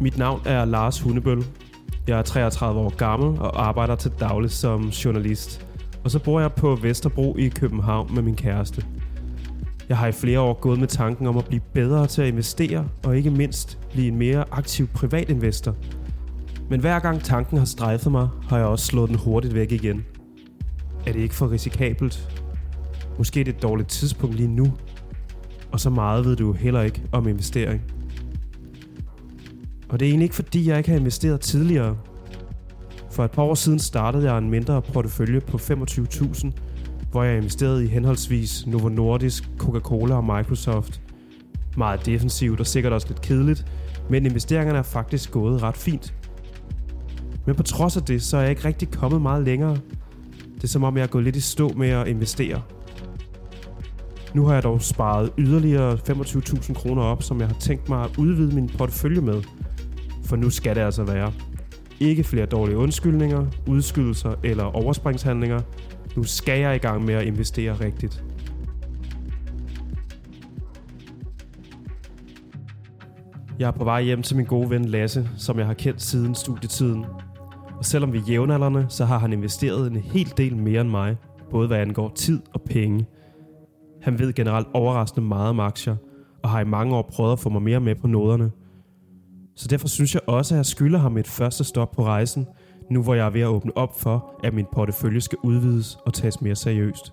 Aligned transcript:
Mit 0.00 0.18
navn 0.18 0.42
er 0.44 0.64
Lars 0.64 1.00
Hundebøl. 1.00 1.44
Jeg 2.06 2.18
er 2.18 2.22
33 2.22 2.80
år 2.80 2.96
gammel 2.96 3.40
og 3.40 3.68
arbejder 3.68 3.94
til 3.94 4.12
daglig 4.20 4.50
som 4.50 4.88
journalist. 4.88 5.66
Og 6.04 6.10
så 6.10 6.18
bor 6.18 6.40
jeg 6.40 6.52
på 6.52 6.78
Vesterbro 6.82 7.36
i 7.36 7.48
København 7.48 8.14
med 8.14 8.22
min 8.22 8.36
kæreste. 8.36 8.84
Jeg 9.88 9.98
har 9.98 10.06
i 10.06 10.12
flere 10.12 10.40
år 10.40 10.54
gået 10.60 10.78
med 10.78 10.88
tanken 10.88 11.26
om 11.26 11.38
at 11.38 11.44
blive 11.44 11.60
bedre 11.74 12.06
til 12.06 12.22
at 12.22 12.28
investere, 12.28 12.88
og 13.04 13.16
ikke 13.16 13.30
mindst 13.30 13.78
blive 13.92 14.08
en 14.08 14.16
mere 14.16 14.44
aktiv 14.50 14.86
privatinvestor. 14.86 15.74
Men 16.70 16.80
hver 16.80 16.98
gang 16.98 17.22
tanken 17.22 17.58
har 17.58 17.64
strejfet 17.64 18.12
mig, 18.12 18.28
har 18.48 18.58
jeg 18.58 18.66
også 18.66 18.86
slået 18.86 19.08
den 19.08 19.18
hurtigt 19.18 19.54
væk 19.54 19.72
igen. 19.72 20.04
Er 21.06 21.12
det 21.12 21.20
ikke 21.20 21.34
for 21.34 21.50
risikabelt? 21.50 22.42
Måske 23.18 23.40
er 23.40 23.44
det 23.44 23.54
et 23.54 23.62
dårligt 23.62 23.88
tidspunkt 23.88 24.36
lige 24.36 24.48
nu. 24.48 24.72
Og 25.72 25.80
så 25.80 25.90
meget 25.90 26.24
ved 26.24 26.36
du 26.36 26.52
heller 26.52 26.80
ikke 26.80 27.02
om 27.12 27.28
investering. 27.28 27.82
Og 29.90 30.00
det 30.00 30.06
er 30.06 30.10
egentlig 30.10 30.24
ikke 30.24 30.34
fordi, 30.34 30.68
jeg 30.68 30.78
ikke 30.78 30.90
har 30.90 30.98
investeret 30.98 31.40
tidligere. 31.40 31.96
For 33.10 33.24
et 33.24 33.30
par 33.30 33.42
år 33.42 33.54
siden 33.54 33.78
startede 33.78 34.30
jeg 34.30 34.38
en 34.38 34.50
mindre 34.50 34.82
portefølje 34.82 35.40
på 35.40 35.56
25.000, 35.56 36.50
hvor 37.10 37.22
jeg 37.22 37.36
investerede 37.36 37.84
i 37.84 37.88
henholdsvis 37.88 38.66
Novo 38.66 38.88
Nordisk, 38.88 39.50
Coca-Cola 39.58 40.14
og 40.14 40.24
Microsoft. 40.24 41.00
Meget 41.76 42.06
defensivt 42.06 42.60
og 42.60 42.66
sikkert 42.66 42.92
også 42.92 43.08
lidt 43.08 43.20
kedeligt, 43.20 43.66
men 44.10 44.26
investeringerne 44.26 44.78
er 44.78 44.82
faktisk 44.82 45.30
gået 45.30 45.62
ret 45.62 45.76
fint. 45.76 46.14
Men 47.46 47.54
på 47.54 47.62
trods 47.62 47.96
af 47.96 48.02
det, 48.02 48.22
så 48.22 48.36
er 48.36 48.40
jeg 48.40 48.50
ikke 48.50 48.64
rigtig 48.64 48.90
kommet 48.90 49.22
meget 49.22 49.44
længere. 49.44 49.78
Det 50.54 50.64
er 50.64 50.68
som 50.68 50.84
om, 50.84 50.96
jeg 50.96 51.02
er 51.02 51.06
gået 51.06 51.24
lidt 51.24 51.36
i 51.36 51.40
stå 51.40 51.68
med 51.68 51.88
at 51.88 52.08
investere. 52.08 52.62
Nu 54.34 54.46
har 54.46 54.54
jeg 54.54 54.62
dog 54.62 54.82
sparet 54.82 55.30
yderligere 55.38 55.94
25.000 55.94 56.74
kroner 56.74 57.02
op, 57.02 57.22
som 57.22 57.40
jeg 57.40 57.48
har 57.48 57.56
tænkt 57.60 57.88
mig 57.88 58.04
at 58.04 58.10
udvide 58.18 58.54
min 58.54 58.68
portefølje 58.68 59.20
med– 59.20 59.42
for 60.30 60.36
nu 60.36 60.50
skal 60.50 60.76
det 60.76 60.80
altså 60.80 61.04
være. 61.04 61.32
Ikke 62.00 62.24
flere 62.24 62.46
dårlige 62.46 62.76
undskyldninger, 62.76 63.46
udskydelser 63.66 64.34
eller 64.44 64.64
overspringshandlinger. 64.64 65.60
Nu 66.16 66.22
skal 66.22 66.60
jeg 66.60 66.74
i 66.74 66.78
gang 66.78 67.04
med 67.04 67.14
at 67.14 67.26
investere 67.26 67.72
rigtigt. 67.72 68.24
Jeg 73.58 73.66
er 73.66 73.70
på 73.70 73.84
vej 73.84 74.02
hjem 74.02 74.22
til 74.22 74.36
min 74.36 74.46
gode 74.46 74.70
ven 74.70 74.84
Lasse, 74.84 75.28
som 75.38 75.58
jeg 75.58 75.66
har 75.66 75.74
kendt 75.74 76.02
siden 76.02 76.34
studietiden. 76.34 77.04
Og 77.78 77.84
selvom 77.84 78.12
vi 78.12 78.18
er 78.18 78.22
jævnaldrende, 78.28 78.86
så 78.88 79.04
har 79.04 79.18
han 79.18 79.32
investeret 79.32 79.90
en 79.90 79.96
hel 79.96 80.32
del 80.36 80.56
mere 80.56 80.80
end 80.80 80.90
mig, 80.90 81.16
både 81.50 81.66
hvad 81.66 81.78
angår 81.78 82.12
tid 82.14 82.40
og 82.54 82.62
penge. 82.62 83.06
Han 84.02 84.18
ved 84.18 84.32
generelt 84.32 84.68
overraskende 84.74 85.28
meget 85.28 85.48
om 85.48 85.60
aktier, 85.60 85.96
og 86.42 86.50
har 86.50 86.60
i 86.60 86.64
mange 86.64 86.96
år 86.96 87.10
prøvet 87.12 87.32
at 87.32 87.38
få 87.38 87.48
mig 87.48 87.62
mere 87.62 87.80
med 87.80 87.94
på 87.94 88.06
noderne– 88.06 88.50
så 89.60 89.68
derfor 89.68 89.88
synes 89.88 90.14
jeg 90.14 90.22
også, 90.26 90.54
at 90.54 90.56
jeg 90.56 90.66
skylder 90.66 90.98
ham 90.98 91.16
et 91.16 91.26
første 91.26 91.64
stop 91.64 91.90
på 91.92 92.04
rejsen, 92.04 92.46
nu 92.90 93.02
hvor 93.02 93.14
jeg 93.14 93.26
er 93.26 93.30
ved 93.30 93.40
at 93.40 93.46
åbne 93.46 93.76
op 93.76 94.00
for, 94.00 94.40
at 94.44 94.54
min 94.54 94.66
portefølje 94.72 95.20
skal 95.20 95.38
udvides 95.44 95.98
og 96.06 96.14
tages 96.14 96.40
mere 96.40 96.54
seriøst. 96.54 97.12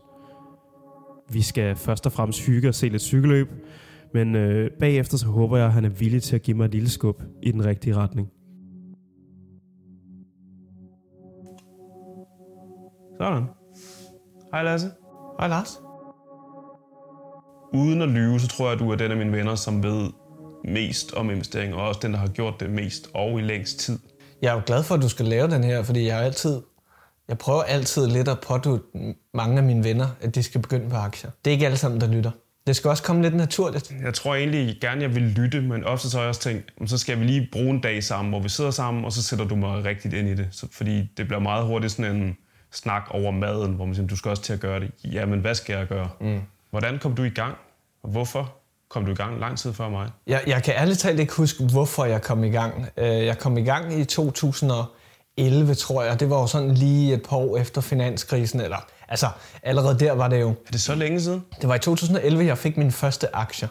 Vi 1.30 1.42
skal 1.42 1.76
først 1.76 2.06
og 2.06 2.12
fremmest 2.12 2.46
hygge 2.46 2.68
og 2.68 2.76
se 2.76 2.90
lidt 2.90 3.02
cykelløb, 3.02 3.48
men 4.14 4.36
øh, 4.36 4.72
bagefter 4.80 5.18
så 5.18 5.28
håber 5.28 5.58
jeg, 5.58 5.66
at 5.66 5.74
han 5.74 5.86
er 5.86 5.90
villig 5.90 6.24
til 6.24 6.36
at 6.36 6.42
give 6.42 6.58
mig 6.58 6.66
et 6.66 6.72
lille 6.72 6.90
skub 6.90 7.24
i 7.44 7.52
den 7.52 7.66
rigtige 7.66 7.96
retning. 7.96 8.28
Sådan. 13.18 13.44
Hej 14.54 14.64
Lasse. 14.64 14.92
Hej 15.40 15.48
Lars. 15.48 15.82
Uden 17.74 18.02
at 18.02 18.10
lyve, 18.10 18.40
så 18.40 18.48
tror 18.48 18.66
jeg, 18.66 18.74
at 18.74 18.80
du 18.80 18.92
er 18.92 18.96
den 18.96 19.12
af 19.12 19.18
mine 19.18 19.32
venner, 19.32 19.56
som 19.56 19.84
ved 19.84 20.10
mest 20.64 21.14
om 21.14 21.30
investering, 21.30 21.74
og 21.74 21.88
også 21.88 22.00
den, 22.04 22.14
der 22.14 22.20
har 22.20 22.28
gjort 22.28 22.60
det 22.60 22.70
mest 22.70 23.10
og 23.14 23.40
i 23.40 23.42
længst 23.42 23.80
tid. 23.80 24.00
Jeg 24.42 24.50
er 24.50 24.54
jo 24.54 24.62
glad 24.66 24.84
for, 24.84 24.96
at 24.96 25.02
du 25.02 25.10
skal 25.10 25.26
lave 25.26 25.48
den 25.48 25.64
her, 25.64 25.84
fordi 25.84 26.08
jeg 26.08 26.24
altid 26.24 26.62
jeg 27.28 27.38
prøver 27.38 27.64
altid 27.64 28.08
lidt 28.08 28.28
at 28.28 28.40
pådute 28.40 28.84
mange 29.34 29.58
af 29.58 29.64
mine 29.64 29.84
venner, 29.84 30.08
at 30.22 30.36
de 30.36 30.44
skal 30.44 30.62
begynde 30.62 30.90
på 30.90 30.96
aktier. 30.96 31.32
Det 31.46 31.52
er 31.52 31.54
ikke 31.54 31.66
alle 31.66 31.78
sammen, 31.78 32.02
der 32.02 32.08
lytter. 32.08 32.32
Det 32.68 32.76
skal 32.76 32.90
også 32.90 33.04
komme 33.04 33.22
lidt 33.22 33.36
naturligt. 33.36 33.94
Jeg 34.04 34.14
tror 34.14 34.36
egentlig 34.36 34.78
gerne, 34.82 35.02
jeg 35.02 35.16
vil 35.16 35.24
lytte, 35.24 35.62
men 35.62 35.84
ofte 35.84 36.10
så 36.10 36.18
har 36.18 36.24
jeg 36.24 36.30
også 36.30 36.42
tænkt, 36.42 36.74
så 36.86 36.98
skal 36.98 37.20
vi 37.20 37.26
lige 37.26 37.50
bruge 37.52 37.70
en 37.70 37.82
dag 37.82 38.04
sammen, 38.04 38.32
hvor 38.32 38.40
vi 38.40 38.50
sidder 38.50 38.72
sammen, 38.72 39.06
og 39.06 39.12
så 39.12 39.24
sætter 39.24 39.46
du 39.46 39.56
mig 39.56 39.84
rigtigt 39.84 40.14
ind 40.14 40.30
i 40.30 40.36
det. 40.36 40.48
Så, 40.52 40.68
fordi 40.72 41.12
det 41.18 41.28
bliver 41.28 41.40
meget 41.40 41.66
hurtigt 41.66 41.94
sådan 41.94 42.16
en 42.16 42.38
snak 42.72 43.08
over 43.10 43.32
maden, 43.32 43.74
hvor 43.74 43.86
man 43.86 43.96
siger, 43.96 44.08
du 44.08 44.16
skal 44.16 44.32
også 44.32 44.44
til 44.44 44.54
at 44.54 44.60
gøre 44.60 44.80
det. 44.80 44.92
Jamen, 45.04 45.40
hvad 45.40 45.56
skal 45.56 45.78
jeg 45.78 45.88
gøre? 45.88 46.10
Mm. 46.22 46.42
Hvordan 46.70 47.00
kom 47.00 47.16
du 47.16 47.24
i 47.24 47.30
gang? 47.30 47.56
Og 48.04 48.10
hvorfor? 48.10 48.57
Kom 48.90 49.06
du 49.06 49.12
i 49.12 49.16
gang 49.16 49.40
lang 49.40 49.58
tid 49.58 49.74
før 49.74 49.90
mig? 49.90 50.10
Jeg, 50.28 50.44
jeg 50.48 50.64
kan 50.64 50.74
ærligt 50.78 51.00
talt 51.00 51.20
ikke 51.20 51.34
huske, 51.34 51.64
hvorfor 51.64 52.06
jeg 52.06 52.22
kom 52.22 52.44
i 52.44 52.50
gang. 52.50 52.90
Øh, 52.98 53.26
jeg 53.26 53.38
kom 53.38 53.58
i 53.58 53.64
gang 53.64 54.00
i 54.00 54.06
2011, 54.06 55.76
tror 55.76 56.04
jeg. 56.04 56.20
Det 56.20 56.30
var 56.30 56.40
jo 56.40 56.48
sådan 56.48 56.74
lige 56.74 57.14
et 57.14 57.24
par 57.30 57.38
år 57.38 57.58
efter 57.58 57.82
finanskrisen. 57.82 58.62
Eller, 58.62 58.88
altså, 59.08 59.28
allerede 59.64 60.00
der 60.00 60.12
var 60.12 60.28
det 60.28 60.42
jo... 60.42 60.50
Er 60.50 60.72
det 60.72 60.82
så 60.82 60.96
længe 60.96 61.22
siden? 61.22 61.46
Det 61.62 61.70
var 61.70 61.76
i 61.76 61.80
2011, 61.80 62.46
jeg 62.46 62.58
fik 62.58 62.78
min 62.78 62.92
første 62.92 63.36
aktier. 63.36 63.70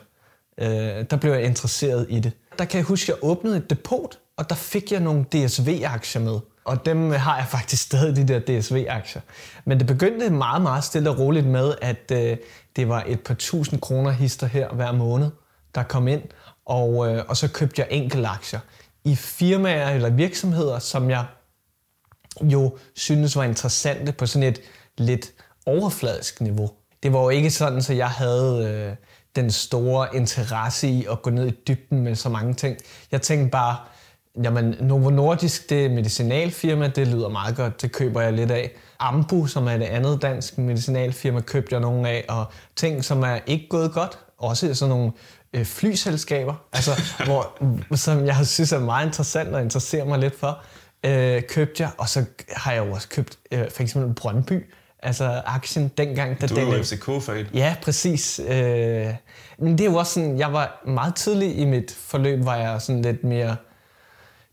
Øh, 0.60 0.68
der 1.10 1.16
blev 1.16 1.32
jeg 1.32 1.42
interesseret 1.42 2.06
i 2.08 2.20
det. 2.20 2.32
Der 2.58 2.64
kan 2.64 2.78
jeg 2.78 2.84
huske, 2.84 3.12
at 3.12 3.16
jeg 3.16 3.30
åbnede 3.30 3.56
et 3.56 3.70
depot, 3.70 4.18
og 4.36 4.48
der 4.48 4.54
fik 4.54 4.92
jeg 4.92 5.00
nogle 5.00 5.24
DSV-aktier 5.24 6.22
med. 6.22 6.38
Og 6.64 6.86
dem 6.86 7.10
har 7.10 7.36
jeg 7.36 7.46
faktisk 7.46 7.82
stadig, 7.82 8.16
de 8.16 8.28
der 8.28 8.38
DSV-aktier. 8.38 9.22
Men 9.64 9.78
det 9.78 9.86
begyndte 9.86 10.30
meget, 10.30 10.62
meget 10.62 10.84
stille 10.84 11.10
og 11.10 11.18
roligt 11.18 11.46
med, 11.46 11.74
at 11.82 12.12
øh, 12.12 12.36
det 12.76 12.88
var 12.88 13.04
et 13.06 13.20
par 13.20 13.34
tusind 13.34 13.80
kroner 13.80 14.10
hister 14.10 14.46
her 14.46 14.68
hver 14.68 14.92
måned, 14.92 15.30
der 15.74 15.82
kom 15.82 16.08
ind. 16.08 16.22
Og, 16.66 17.08
øh, 17.08 17.24
og 17.28 17.36
så 17.36 17.48
købte 17.48 17.80
jeg 17.80 17.88
enkelte 17.90 18.28
aktier 18.28 18.60
i 19.04 19.14
firmaer 19.14 19.90
eller 19.90 20.10
virksomheder, 20.10 20.78
som 20.78 21.10
jeg 21.10 21.24
jo 22.42 22.76
synes 22.94 23.36
var 23.36 23.44
interessante 23.44 24.12
på 24.12 24.26
sådan 24.26 24.48
et 24.48 24.60
lidt 24.98 25.32
overfladisk 25.66 26.40
niveau. 26.40 26.70
Det 27.02 27.12
var 27.12 27.20
jo 27.20 27.28
ikke 27.28 27.50
sådan, 27.50 27.82
så 27.82 27.92
jeg 27.92 28.10
havde 28.10 28.68
øh, 28.68 28.96
den 29.36 29.50
store 29.50 30.16
interesse 30.16 30.88
i 30.88 31.06
at 31.10 31.22
gå 31.22 31.30
ned 31.30 31.46
i 31.46 31.54
dybden 31.68 32.00
med 32.00 32.14
så 32.14 32.28
mange 32.28 32.54
ting. 32.54 32.76
Jeg 33.12 33.22
tænkte 33.22 33.50
bare, 33.50 33.76
jamen 34.42 34.74
Novo 34.80 35.10
Nordisk, 35.10 35.70
det 35.70 35.86
er 35.86 35.88
medicinalfirma, 35.88 36.88
det 36.88 37.08
lyder 37.08 37.28
meget 37.28 37.56
godt, 37.56 37.82
det 37.82 37.92
køber 37.92 38.20
jeg 38.20 38.32
lidt 38.32 38.50
af. 38.50 38.70
Ambu, 38.98 39.46
som 39.46 39.66
er 39.66 39.76
det 39.76 39.84
andet 39.84 40.22
dansk 40.22 40.58
medicinalfirma, 40.58 41.40
købte 41.40 41.74
jeg 41.74 41.80
nogle 41.80 42.08
af, 42.08 42.24
og 42.28 42.44
ting, 42.76 43.04
som 43.04 43.22
er 43.22 43.38
ikke 43.46 43.68
gået 43.68 43.92
godt, 43.92 44.18
også 44.38 44.74
sådan 44.74 44.94
nogle 44.94 45.12
øh, 45.52 45.64
flyselskaber, 45.64 46.54
altså, 46.72 46.90
hvor, 47.26 47.58
som 47.96 48.26
jeg 48.26 48.46
synes 48.46 48.72
er 48.72 48.78
meget 48.78 49.06
interessant 49.06 49.54
og 49.54 49.62
interesserer 49.62 50.04
mig 50.04 50.18
lidt 50.18 50.38
for, 50.38 50.62
øh, 51.04 51.42
købte 51.42 51.82
jeg, 51.82 51.90
og 51.98 52.08
så 52.08 52.24
har 52.50 52.72
jeg 52.72 52.86
jo 52.86 52.92
også 52.92 53.08
købt 53.08 53.38
øh, 53.52 53.70
for 53.70 53.82
eksempel 53.82 54.14
Brøndby, 54.14 54.66
altså 55.02 55.42
aktien 55.46 55.90
dengang. 55.98 56.40
Da 56.40 56.46
du 56.46 56.56
er 56.56 56.76
jo 56.76 56.82
FCK-fan. 56.82 57.46
Ja, 57.54 57.76
præcis. 57.82 58.40
Øh, 58.48 59.14
men 59.58 59.78
det 59.78 59.80
er 59.80 59.90
jo 59.90 59.94
også 59.94 60.12
sådan, 60.12 60.38
jeg 60.38 60.52
var 60.52 60.82
meget 60.86 61.14
tidlig 61.14 61.58
i 61.58 61.64
mit 61.64 61.96
forløb, 61.98 62.44
var 62.44 62.56
jeg 62.56 62.82
sådan 62.82 63.02
lidt 63.02 63.24
mere, 63.24 63.56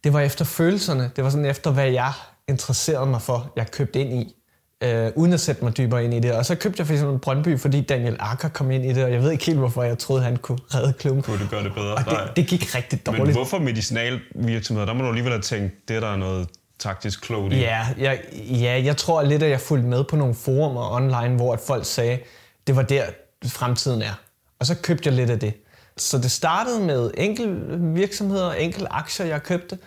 det 0.03 0.14
var 0.14 0.22
efter 0.22 0.46
følelserne, 0.46 1.12
det 1.16 1.24
var 1.24 1.30
sådan 1.30 1.46
efter, 1.46 1.72
hvad 1.72 1.90
jeg 1.91 2.14
interesserede 2.47 3.05
mig 3.05 3.22
for, 3.22 3.53
jeg 3.55 3.72
købte 3.72 4.00
ind 4.00 4.14
i, 4.14 4.35
øh, 4.84 5.11
uden 5.16 5.34
at 5.34 5.40
sætte 5.40 5.64
mig 5.64 5.78
dybere 5.78 6.03
ind 6.03 6.14
i 6.14 6.20
det. 6.20 6.32
Og 6.32 6.46
så 6.46 6.55
købte 6.55 6.79
jeg 6.79 6.88
for 6.88 6.94
eksempel 6.94 7.20
Brøndby, 7.20 7.59
fordi 7.59 7.82
Daniel 7.82 8.16
Akker 8.20 8.50
kom 8.50 8.72
ind 8.72 8.85
i 8.85 8.94
det, 8.94 9.03
og 9.03 9.11
jeg 9.11 9.22
ved 9.22 9.32
ikke 9.32 9.46
helt, 9.46 9.58
hvorfor 9.58 9.84
jeg 9.84 9.97
troede, 9.97 10.23
han 10.23 10.38
kunne 10.38 10.58
redde 10.73 10.94
klubben. 10.94 11.23
Kunne 11.23 11.40
du 11.40 11.47
gøre 11.50 11.64
det 11.64 11.73
bedre? 11.73 11.94
Og 11.96 12.05
det, 12.05 12.35
det 12.35 12.47
gik 12.47 12.76
rigtig 12.76 13.05
dårligt. 13.05 13.26
Men 13.26 13.34
hvorfor 13.35 13.59
medicinalvirksomheder? 13.59 14.85
Der 14.85 14.94
må 14.94 15.02
du 15.03 15.08
alligevel 15.08 15.32
have 15.32 15.41
tænkt, 15.41 15.88
det 15.88 16.02
der 16.02 16.08
er 16.08 16.17
noget 16.17 16.47
taktisk 16.79 17.22
klogt 17.22 17.53
i. 17.53 17.59
Ja, 17.59 17.88
jeg, 17.97 18.20
ja, 18.35 18.82
jeg 18.84 18.97
tror 18.97 19.23
lidt, 19.23 19.44
at 19.44 19.50
jeg 19.50 19.59
fulgte 19.59 19.88
med 19.88 20.03
på 20.03 20.16
nogle 20.16 20.35
forumer 20.35 20.91
online, 20.91 21.35
hvor 21.35 21.53
at 21.53 21.59
folk 21.59 21.85
sagde, 21.85 22.20
det 22.67 22.76
var 22.76 22.82
der 22.82 23.03
fremtiden 23.46 24.02
er. 24.02 24.14
Og 24.59 24.66
så 24.66 24.76
købte 24.76 25.08
jeg 25.08 25.16
lidt 25.16 25.29
af 25.29 25.40
det. 25.40 25.53
Så 25.97 26.17
det 26.17 26.31
startede 26.31 26.79
med 26.79 27.11
enkelte 27.17 27.79
virksomheder, 27.79 28.51
enkelte 28.51 28.93
aktier, 28.93 29.25
jeg 29.25 29.43
købte, 29.43 29.78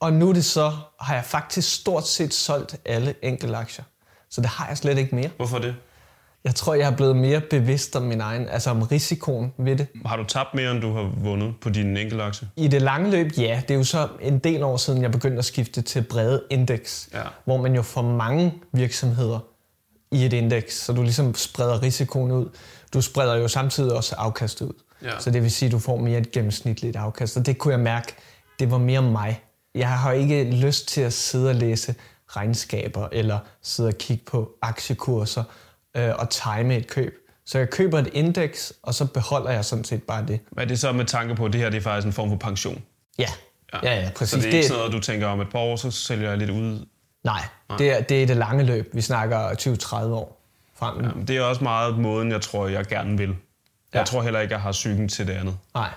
og 0.00 0.12
nu 0.12 0.32
det 0.32 0.44
så, 0.44 0.72
har 1.00 1.14
jeg 1.14 1.24
faktisk 1.24 1.74
stort 1.74 2.08
set 2.08 2.34
solgt 2.34 2.76
alle 2.84 3.14
enkelte 3.22 3.56
aktier. 3.56 3.84
Så 4.30 4.40
det 4.40 4.50
har 4.50 4.68
jeg 4.68 4.78
slet 4.78 4.98
ikke 4.98 5.14
mere. 5.14 5.30
Hvorfor 5.36 5.58
det? 5.58 5.74
Jeg 6.44 6.54
tror, 6.54 6.74
jeg 6.74 6.90
er 6.92 6.96
blevet 6.96 7.16
mere 7.16 7.40
bevidst 7.40 7.96
om 7.96 8.02
min 8.02 8.20
egen, 8.20 8.48
altså 8.48 8.70
om 8.70 8.82
risikoen 8.82 9.52
ved 9.58 9.76
det. 9.76 9.86
Har 10.06 10.16
du 10.16 10.24
tabt 10.24 10.54
mere, 10.54 10.70
end 10.70 10.80
du 10.80 10.92
har 10.92 11.10
vundet 11.16 11.54
på 11.60 11.68
din 11.70 11.96
enkelte 11.96 12.24
aktie? 12.24 12.48
I 12.56 12.68
det 12.68 12.82
lange 12.82 13.10
løb, 13.10 13.32
ja. 13.38 13.62
Det 13.68 13.74
er 13.74 13.78
jo 13.78 13.84
så 13.84 14.08
en 14.20 14.38
del 14.38 14.62
år 14.62 14.76
siden, 14.76 15.02
jeg 15.02 15.10
begyndte 15.10 15.38
at 15.38 15.44
skifte 15.44 15.82
til 15.82 16.02
brede 16.02 16.42
indeks, 16.50 17.08
Ja. 17.14 17.22
hvor 17.44 17.56
man 17.56 17.74
jo 17.74 17.82
får 17.82 18.02
mange 18.02 18.54
virksomheder 18.72 19.38
i 20.12 20.24
et 20.26 20.32
indeks, 20.32 20.80
så 20.84 20.92
du 20.92 21.02
ligesom 21.02 21.34
spreder 21.34 21.82
risikoen 21.82 22.30
ud. 22.30 22.48
Du 22.94 23.00
spreder 23.00 23.34
jo 23.36 23.48
samtidig 23.48 23.92
også 23.92 24.14
afkastet 24.18 24.66
ud. 24.66 24.72
Ja. 25.02 25.18
Så 25.18 25.30
det 25.30 25.42
vil 25.42 25.50
sige, 25.50 25.66
at 25.66 25.72
du 25.72 25.78
får 25.78 25.96
mere 25.96 26.18
et 26.18 26.30
gennemsnitligt 26.30 26.96
afkast. 26.96 27.36
Og 27.36 27.46
det 27.46 27.58
kunne 27.58 27.72
jeg 27.72 27.80
mærke, 27.80 28.14
det 28.58 28.70
var 28.70 28.78
mere 28.78 29.02
mig. 29.02 29.42
Jeg 29.74 29.88
har 29.88 30.12
ikke 30.12 30.50
lyst 30.50 30.88
til 30.88 31.00
at 31.00 31.12
sidde 31.12 31.48
og 31.48 31.54
læse 31.54 31.94
regnskaber, 32.28 33.08
eller 33.12 33.38
sidde 33.62 33.88
og 33.88 33.98
kigge 33.98 34.24
på 34.24 34.50
aktiekurser 34.62 35.44
øh, 35.96 36.10
og 36.18 36.30
time 36.30 36.76
et 36.76 36.86
køb. 36.86 37.14
Så 37.46 37.58
jeg 37.58 37.70
køber 37.70 37.98
et 37.98 38.08
indeks, 38.12 38.72
og 38.82 38.94
så 38.94 39.06
beholder 39.06 39.50
jeg 39.50 39.64
sådan 39.64 39.84
set 39.84 40.02
bare 40.02 40.26
det. 40.26 40.40
Hvad 40.50 40.64
er 40.64 40.68
det 40.68 40.80
så 40.80 40.92
med 40.92 41.04
tanke 41.04 41.34
på, 41.34 41.44
at 41.44 41.52
det 41.52 41.60
her 41.60 41.70
det 41.70 41.76
er 41.78 41.82
faktisk 41.82 42.06
en 42.06 42.12
form 42.12 42.28
for 42.28 42.36
pension? 42.36 42.82
Ja, 43.18 43.28
ja, 43.82 44.00
ja, 44.00 44.10
præcis. 44.16 44.30
Så 44.30 44.36
det 44.36 44.46
er 44.46 44.52
ikke 44.52 44.66
sådan 44.66 44.78
noget, 44.78 44.92
du 44.92 45.00
tænker 45.00 45.26
om 45.26 45.40
et 45.40 45.48
par 45.50 45.58
år, 45.58 45.76
så 45.76 45.90
sælger 45.90 46.28
jeg 46.28 46.38
lidt 46.38 46.50
ud? 46.50 46.86
Nej, 47.24 47.40
det 47.78 47.90
er, 47.90 48.00
det 48.00 48.22
er 48.22 48.26
det 48.26 48.36
lange 48.36 48.64
løb. 48.64 48.90
Vi 48.94 49.00
snakker 49.00 49.48
20-30 49.50 49.96
år 49.96 50.40
frem. 50.74 51.04
Ja. 51.04 51.10
Det 51.28 51.36
er 51.36 51.42
også 51.42 51.64
meget 51.64 51.98
måden, 51.98 52.32
jeg 52.32 52.40
tror, 52.40 52.68
jeg 52.68 52.86
gerne 52.86 53.18
vil. 53.18 53.36
Jeg 53.92 54.00
Ja. 54.00 54.04
tror 54.04 54.22
heller 54.22 54.40
ikke, 54.40 54.54
jeg 54.54 54.60
har 54.62 54.72
psyken 54.72 55.08
til 55.08 55.26
det 55.26 55.32
andet. 55.32 55.56
Nej. 55.74 55.88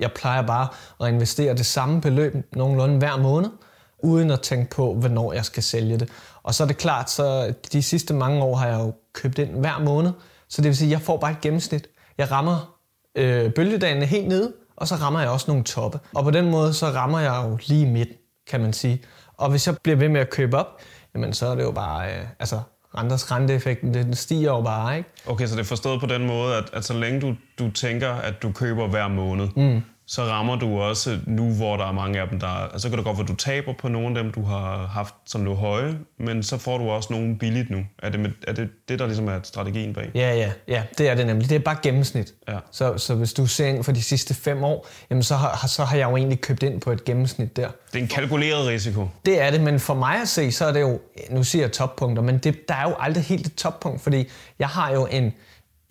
Jeg 0.00 0.12
plejer 0.12 0.42
bare 0.42 0.68
at 1.00 1.08
investere 1.14 1.54
det 1.54 1.66
samme 1.66 2.00
beløb 2.00 2.34
nogenlunde 2.52 2.98
hver 2.98 3.16
måned, 3.16 3.50
uden 3.98 4.30
at 4.30 4.40
tænke 4.40 4.70
på, 4.70 4.94
hvornår 4.94 5.32
jeg 5.32 5.44
skal 5.44 5.62
sælge 5.62 5.98
det. 5.98 6.08
Og 6.42 6.54
så 6.54 6.62
er 6.62 6.66
det 6.66 6.76
klart, 6.76 7.10
så 7.10 7.54
de 7.72 7.82
sidste 7.82 8.14
mange 8.14 8.42
år 8.42 8.56
har 8.56 8.66
jeg 8.66 8.78
jo 8.80 8.92
købt 9.12 9.38
ind 9.38 9.50
hver 9.50 9.78
måned, 9.78 10.12
så 10.48 10.62
det 10.62 10.68
vil 10.68 10.76
sige, 10.76 10.88
at 10.88 10.92
jeg 10.92 11.00
får 11.00 11.16
bare 11.16 11.30
et 11.30 11.40
gennemsnit. 11.40 11.88
Jeg 12.18 12.30
rammer 12.30 12.76
øh, 13.14 13.52
bølgedagene 13.52 14.06
helt 14.06 14.28
nede, 14.28 14.52
og 14.76 14.88
så 14.88 14.94
rammer 14.94 15.20
jeg 15.20 15.30
også 15.30 15.50
nogle 15.50 15.64
toppe. 15.64 16.00
Og 16.14 16.24
på 16.24 16.30
den 16.30 16.50
måde, 16.50 16.74
så 16.74 16.86
rammer 16.86 17.20
jeg 17.20 17.42
jo 17.48 17.58
lige 17.66 17.82
i 17.86 17.90
midten, 17.90 18.16
kan 18.50 18.60
man 18.60 18.72
sige. 18.72 19.02
Og 19.36 19.50
hvis 19.50 19.66
jeg 19.66 19.76
bliver 19.82 19.96
ved 19.96 20.08
med 20.08 20.20
at 20.20 20.30
købe 20.30 20.58
op, 20.58 20.78
jamen 21.14 21.32
så 21.32 21.46
er 21.46 21.54
det 21.54 21.62
jo 21.62 21.70
bare, 21.70 22.14
øh, 22.14 22.24
altså 22.38 22.60
renters 22.98 23.30
renteeffekten, 23.32 23.94
den 23.94 24.14
stiger 24.14 24.50
jo 24.50 24.60
bare, 24.60 24.96
ikke? 24.96 25.10
Okay, 25.26 25.46
så 25.46 25.54
det 25.54 25.60
er 25.60 25.64
forstået 25.64 26.00
på 26.00 26.06
den 26.06 26.26
måde, 26.26 26.56
at, 26.56 26.70
at 26.72 26.84
så 26.84 26.94
længe 26.94 27.20
du, 27.20 27.34
du 27.58 27.70
tænker, 27.70 28.10
at 28.10 28.42
du 28.42 28.52
køber 28.52 28.88
hver 28.88 29.08
måned, 29.08 29.48
mm. 29.56 29.82
Så 30.12 30.22
rammer 30.24 30.56
du 30.56 30.80
også 30.80 31.18
nu, 31.26 31.52
hvor 31.52 31.76
der 31.76 31.86
er 31.86 31.92
mange 31.92 32.20
af 32.20 32.28
dem, 32.28 32.40
der... 32.40 32.46
Altså, 32.46 32.78
så 32.78 32.88
kan 32.88 32.98
det 32.98 33.04
godt 33.04 33.16
være, 33.16 33.24
at 33.24 33.28
du 33.28 33.34
taber 33.34 33.72
på 33.78 33.88
nogle 33.88 34.18
af 34.18 34.24
dem, 34.24 34.32
du 34.32 34.42
har 34.42 34.86
haft, 34.86 35.14
som 35.26 35.44
lå 35.44 35.54
høje, 35.54 35.98
men 36.18 36.42
så 36.42 36.58
får 36.58 36.78
du 36.78 36.90
også 36.90 37.12
nogle 37.12 37.38
billigt 37.38 37.70
nu. 37.70 37.78
Er 38.02 38.08
det 38.08 38.20
med, 38.20 38.30
er 38.48 38.52
det, 38.52 38.68
det, 38.88 38.98
der 38.98 39.06
ligesom 39.06 39.28
er 39.28 39.40
strategien 39.42 39.94
bag? 39.94 40.10
Ja, 40.14 40.34
ja, 40.34 40.52
ja, 40.68 40.82
det 40.98 41.08
er 41.08 41.14
det 41.14 41.26
nemlig. 41.26 41.48
Det 41.48 41.54
er 41.54 41.58
bare 41.58 41.76
gennemsnit. 41.82 42.34
Ja. 42.48 42.58
Så, 42.70 42.98
så 42.98 43.14
hvis 43.14 43.32
du 43.32 43.46
ser 43.46 43.66
ind 43.66 43.84
for 43.84 43.92
de 43.92 44.02
sidste 44.02 44.34
fem 44.34 44.64
år, 44.64 44.86
jamen 45.10 45.22
så 45.22 45.36
har, 45.36 45.66
så 45.66 45.84
har 45.84 45.96
jeg 45.96 46.10
jo 46.10 46.16
egentlig 46.16 46.40
købt 46.40 46.62
ind 46.62 46.80
på 46.80 46.92
et 46.92 47.04
gennemsnit 47.04 47.56
der. 47.56 47.68
Det 47.92 47.98
er 47.98 48.02
en 48.02 48.08
kalkuleret 48.08 48.66
risiko. 48.66 49.08
Det 49.26 49.40
er 49.40 49.50
det, 49.50 49.60
men 49.60 49.80
for 49.80 49.94
mig 49.94 50.22
at 50.22 50.28
se, 50.28 50.52
så 50.52 50.64
er 50.64 50.72
det 50.72 50.80
jo, 50.80 51.00
nu 51.30 51.44
siger 51.44 51.62
jeg 51.62 51.72
toppunkter, 51.72 52.22
men 52.22 52.38
det, 52.38 52.68
der 52.68 52.74
er 52.74 52.88
jo 52.88 52.94
aldrig 53.00 53.24
helt 53.24 53.46
et 53.46 53.54
toppunkt, 53.54 54.02
fordi 54.02 54.28
jeg 54.58 54.68
har 54.68 54.92
jo 54.92 55.06
en, 55.10 55.32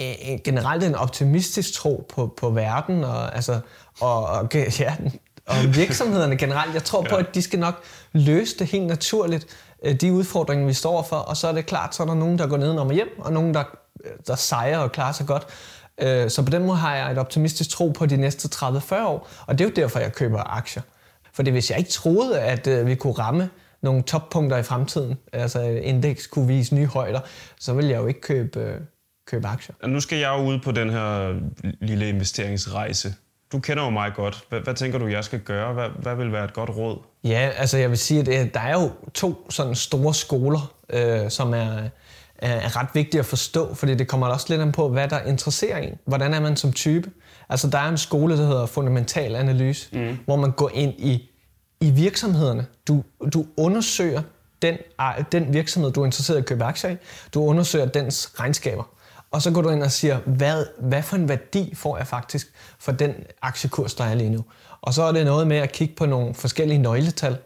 en 0.01 0.39
generelt 0.44 0.83
en 0.83 0.95
optimistisk 0.95 1.74
tro 1.74 2.06
på, 2.09 2.33
på 2.38 2.50
verden, 2.50 3.03
og, 3.03 3.36
altså, 3.36 3.59
og, 4.00 4.25
og, 4.25 4.50
ja, 4.80 4.95
og 5.48 5.56
virksomhederne 5.75 6.38
generelt. 6.38 6.74
Jeg 6.74 6.83
tror 6.83 7.01
på, 7.09 7.15
at 7.15 7.36
de 7.36 7.42
skal 7.42 7.59
nok 7.59 7.83
løse 8.13 8.59
det 8.59 8.68
helt 8.68 8.88
naturligt, 8.88 9.48
øh, 9.86 9.95
de 9.95 10.13
udfordringer, 10.13 10.65
vi 10.68 10.74
står 10.74 11.03
for, 11.03 11.15
og 11.15 11.38
så 11.38 11.48
er 11.48 11.51
det 11.51 11.65
klart, 11.65 11.95
så 11.95 12.03
er 12.03 12.07
der 12.07 12.13
nogen, 12.13 12.38
der 12.39 12.48
går 12.48 12.57
ned 12.57 12.69
og 12.69 12.92
hjem, 12.94 13.19
og 13.19 13.33
nogen, 13.33 13.53
der, 13.53 13.63
der 14.27 14.36
sejrer 14.36 14.77
og 14.77 14.92
klarer 14.92 15.12
sig 15.12 15.27
godt. 15.27 15.48
Øh, 16.01 16.30
Så 16.30 16.44
på 16.44 16.50
den 16.50 16.65
måde 16.65 16.77
har 16.77 16.95
jeg 16.95 17.12
et 17.12 17.18
optimistisk 17.18 17.69
tro 17.69 17.89
på 17.89 18.06
de 18.06 18.18
næste 18.18 18.50
30-40 18.56 19.06
år, 19.06 19.27
og 19.47 19.57
det 19.59 19.65
er 19.65 19.69
jo 19.69 19.74
derfor, 19.75 20.00
jeg 20.00 20.13
køber 20.13 20.57
aktier. 20.57 20.83
Fordi 21.33 21.51
hvis 21.51 21.69
jeg 21.69 21.77
ikke 21.80 21.92
troede, 21.92 22.39
at 22.39 22.68
øh, 22.68 22.88
vi 22.88 22.95
kunne 22.95 23.13
ramme 23.13 23.50
nogle 23.81 24.01
toppunkter 24.04 24.57
i 24.57 24.63
fremtiden, 24.63 25.18
altså 25.33 25.62
indeks 25.62 26.27
kunne 26.27 26.47
vise 26.47 26.75
nye 26.75 26.86
højder, 26.88 27.19
så 27.59 27.74
ville 27.74 27.92
jeg 27.92 27.97
jo 27.97 28.07
ikke 28.07 28.21
købe, 28.21 28.59
øh, 28.59 28.80
købe 29.31 29.48
aktier. 29.48 29.75
Og 29.83 29.89
Nu 29.89 30.00
skal 30.00 30.18
jeg 30.18 30.30
jo 30.30 30.45
ud 30.45 30.60
på 30.60 30.72
den 30.72 30.89
her 30.89 31.39
lille 31.81 32.10
investeringsrejse. 32.10 33.16
Du 33.51 33.60
kender 33.60 33.83
jo 33.83 33.89
mig 33.89 34.12
godt. 34.16 34.44
Hvad, 34.50 34.60
hvad 34.60 34.74
tænker 34.74 35.00
du, 35.00 35.07
jeg 35.07 35.24
skal 35.24 35.39
gøre? 35.39 35.74
Hvad, 35.74 35.89
hvad 36.01 36.16
vil 36.16 36.31
være 36.31 36.45
et 36.45 36.54
godt 36.54 36.69
råd? 36.69 36.98
Ja, 37.24 37.51
altså 37.57 37.78
jeg 37.78 37.89
vil 37.89 37.98
sige, 37.98 38.19
at 38.19 38.28
øh, 38.28 38.54
der 38.54 38.60
er 38.60 38.81
jo 38.81 38.92
to 39.13 39.45
sådan 39.50 39.75
store 39.75 40.13
skoler, 40.13 40.74
øh, 40.89 41.30
som 41.30 41.54
er, 41.54 41.89
er, 42.38 42.78
ret 42.78 42.88
vigtige 42.94 43.19
at 43.19 43.25
forstå, 43.25 43.74
fordi 43.74 43.95
det 43.95 44.07
kommer 44.07 44.28
også 44.28 44.45
lidt 44.50 44.62
an 44.62 44.72
på, 44.72 44.89
hvad 44.89 45.07
der 45.07 45.19
interesserer 45.22 45.78
en. 45.78 45.98
Hvordan 46.06 46.33
er 46.33 46.39
man 46.39 46.56
som 46.57 46.74
type? 46.74 47.12
Altså 47.50 47.69
der 47.69 47.78
er 47.78 47.89
en 47.89 47.98
skole, 47.98 48.38
der 48.38 48.45
hedder 48.45 48.66
fundamental 48.66 49.36
analyse, 49.36 49.98
mm. 49.98 50.18
hvor 50.25 50.36
man 50.36 50.51
går 50.51 50.72
ind 50.74 50.94
i, 50.98 51.30
i 51.81 51.89
virksomhederne. 51.92 52.66
Du, 52.88 53.04
du 53.33 53.45
undersøger 53.57 54.22
den, 54.62 54.78
ej, 55.00 55.24
den 55.31 55.54
virksomhed, 55.54 55.92
du 55.92 56.01
er 56.01 56.06
interesseret 56.06 56.38
i 56.38 56.39
at 56.39 56.45
købe 56.45 56.63
aktier 56.63 56.92
i. 56.92 56.95
Du 57.33 57.44
undersøger 57.44 57.86
dens 57.86 58.31
regnskaber. 58.39 58.83
Og 59.31 59.42
så 59.42 59.51
går 59.51 59.62
du 59.62 59.69
ind 59.69 59.83
og 59.83 59.92
siger, 59.92 60.18
hvad, 60.25 60.66
hvad 60.80 61.04
for 61.04 61.16
en 61.16 61.30
værdi 61.30 61.74
får 61.75 61.98
jeg 61.98 62.07
faktisk 62.07 62.48
for 62.80 62.92
den 62.92 63.13
aktiekurs, 63.42 63.94
der 63.94 64.04
er 64.04 64.13
lige 64.16 64.30
nu. 64.30 64.45
Og 64.81 64.94
så 64.94 65.04
er 65.04 65.12
det 65.12 65.25
noget 65.25 65.48
med 65.48 65.57
at 65.57 65.72
kigge 65.72 65.95
på 65.95 66.06
nogle 66.06 66.33
forskellige 66.33 66.78
nøgletal, 66.78 67.38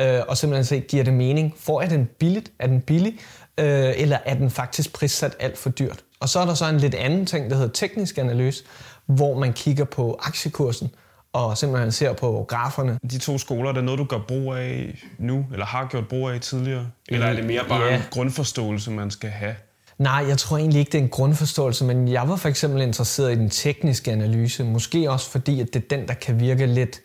øh, 0.00 0.20
og 0.28 0.36
simpelthen 0.36 0.64
se, 0.64 0.80
giver 0.80 1.04
det 1.04 1.12
mening? 1.12 1.54
Får 1.58 1.80
jeg 1.80 1.90
den 1.90 2.08
billigt? 2.18 2.52
Er 2.58 2.66
den 2.66 2.80
billig? 2.80 3.18
Øh, 3.58 3.92
eller 3.96 4.18
er 4.24 4.34
den 4.34 4.50
faktisk 4.50 4.92
prissat 4.92 5.36
alt 5.40 5.58
for 5.58 5.70
dyrt? 5.70 6.00
Og 6.20 6.28
så 6.28 6.40
er 6.40 6.44
der 6.46 6.54
så 6.54 6.68
en 6.68 6.76
lidt 6.78 6.94
anden 6.94 7.26
ting, 7.26 7.50
der 7.50 7.56
hedder 7.56 7.72
teknisk 7.72 8.18
analyse, 8.18 8.64
hvor 9.06 9.38
man 9.38 9.52
kigger 9.52 9.84
på 9.84 10.18
aktiekursen, 10.22 10.90
og 11.32 11.58
simpelthen 11.58 11.92
ser 11.92 12.12
på 12.12 12.44
graferne. 12.48 12.98
De 13.10 13.18
to 13.18 13.38
skoler, 13.38 13.68
er 13.68 13.72
det 13.74 13.84
noget, 13.84 13.98
du 13.98 14.04
gør 14.04 14.18
brug 14.28 14.54
af 14.54 14.98
nu, 15.18 15.46
eller 15.52 15.66
har 15.66 15.86
gjort 15.90 16.08
brug 16.08 16.28
af 16.28 16.40
tidligere? 16.40 16.86
Eller 17.08 17.26
er 17.26 17.32
det 17.32 17.44
mere 17.44 17.62
bare 17.68 17.84
Ja. 17.84 17.96
en 17.96 18.02
grundforståelse, 18.10 18.90
man 18.90 19.10
skal 19.10 19.30
have? 19.30 19.54
Nej, 19.98 20.24
jeg 20.28 20.38
tror 20.38 20.56
egentlig 20.58 20.80
ikke, 20.80 20.92
det 20.92 20.98
er 20.98 21.02
en 21.02 21.08
grundforståelse, 21.08 21.84
men 21.84 22.08
jeg 22.08 22.28
var 22.28 22.36
for 22.36 22.48
eksempel 22.48 22.82
interesseret 22.82 23.32
i 23.32 23.34
den 23.34 23.50
tekniske 23.50 24.12
analyse. 24.12 24.64
Måske 24.64 25.10
også 25.10 25.30
fordi, 25.30 25.60
at 25.60 25.74
det 25.74 25.84
er 25.84 25.96
den, 25.96 26.08
der 26.08 26.14
kan 26.14 26.40
virke 26.40 26.66
lidt 26.66 27.00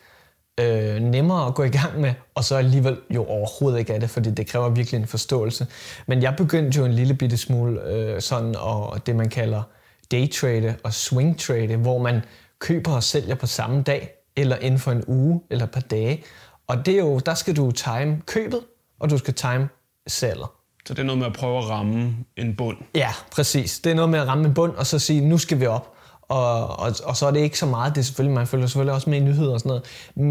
øh, 0.60 0.96
nemmere 0.96 1.48
at 1.48 1.56
gå 1.56 1.64
i 1.64 1.70
gang 1.70 2.02
med, 2.02 2.14
og 2.36 2.44
så 2.44 2.56
alligevel 2.56 2.98
jo 3.10 3.26
overhovedet 3.26 3.80
ikke 3.80 3.94
af 3.94 4.00
det, 4.00 4.10
fordi 4.10 4.32
det 4.32 4.48
kræver 4.48 4.70
virkelig 4.70 5.00
en 5.00 5.08
forståelse. 5.08 5.68
Men 6.08 6.24
jeg 6.24 6.36
begyndte 6.38 6.80
jo 6.80 6.86
en 6.86 6.94
lille 6.94 7.14
bitte 7.14 7.38
smule 7.38 7.84
øh, 7.84 8.22
sådan, 8.22 8.56
og 8.56 9.06
det 9.06 9.16
man 9.16 9.30
kalder 9.30 9.64
daytrade 10.12 10.76
og 10.84 10.94
swingtrade, 10.94 11.76
hvor 11.76 11.98
man 11.98 12.22
køber 12.60 12.92
og 12.92 13.04
sælger 13.04 13.36
på 13.36 13.48
samme 13.48 13.82
dag, 13.82 14.10
eller 14.36 14.58
inden 14.58 14.80
for 14.80 14.92
en 14.92 15.04
uge 15.08 15.42
eller 15.50 15.66
et 15.66 15.72
par 15.72 15.82
dage. 15.82 16.24
Og 16.68 16.86
det 16.86 16.94
er 16.94 17.00
jo, 17.00 17.20
der 17.20 17.34
skal 17.34 17.56
du 17.56 17.72
time 17.72 18.22
købet, 18.26 18.62
og 19.00 19.10
du 19.10 19.18
skal 19.18 19.34
time 19.34 19.70
salget. 20.08 20.48
Så 20.86 20.94
det 20.94 21.00
er 21.00 21.04
noget 21.04 21.20
med 21.20 21.28
at 21.28 21.34
prøve 21.34 21.58
at 21.58 21.70
ramme 21.70 22.16
en 22.38 22.56
bund. 22.56 22.78
Ja, 22.96 23.10
præcis. 23.32 23.80
Det 23.80 23.90
er 23.90 23.96
noget 23.96 24.10
med 24.10 24.20
at 24.20 24.28
ramme 24.28 24.48
en 24.48 24.54
bund, 24.54 24.76
og 24.76 24.88
så 24.88 25.00
sige, 25.00 25.22
nu 25.22 25.38
skal 25.38 25.60
vi 25.60 25.66
op. 25.66 25.94
Og, 26.22 26.80
og, 26.80 26.96
og 27.04 27.18
så 27.18 27.28
er 27.28 27.32
det 27.32 27.40
ikke 27.40 27.60
så 27.60 27.66
meget, 27.66 27.96
det 27.96 28.02
er 28.02 28.06
selvfølgelig, 28.06 28.36
man 28.36 28.48
følger 28.48 28.68
selvfølgelig 28.68 28.94
også 28.94 29.10
med 29.10 29.18
i 29.18 29.22
nyheder 29.22 29.54
og 29.54 29.60
sådan 29.60 29.70
noget, 29.70 29.84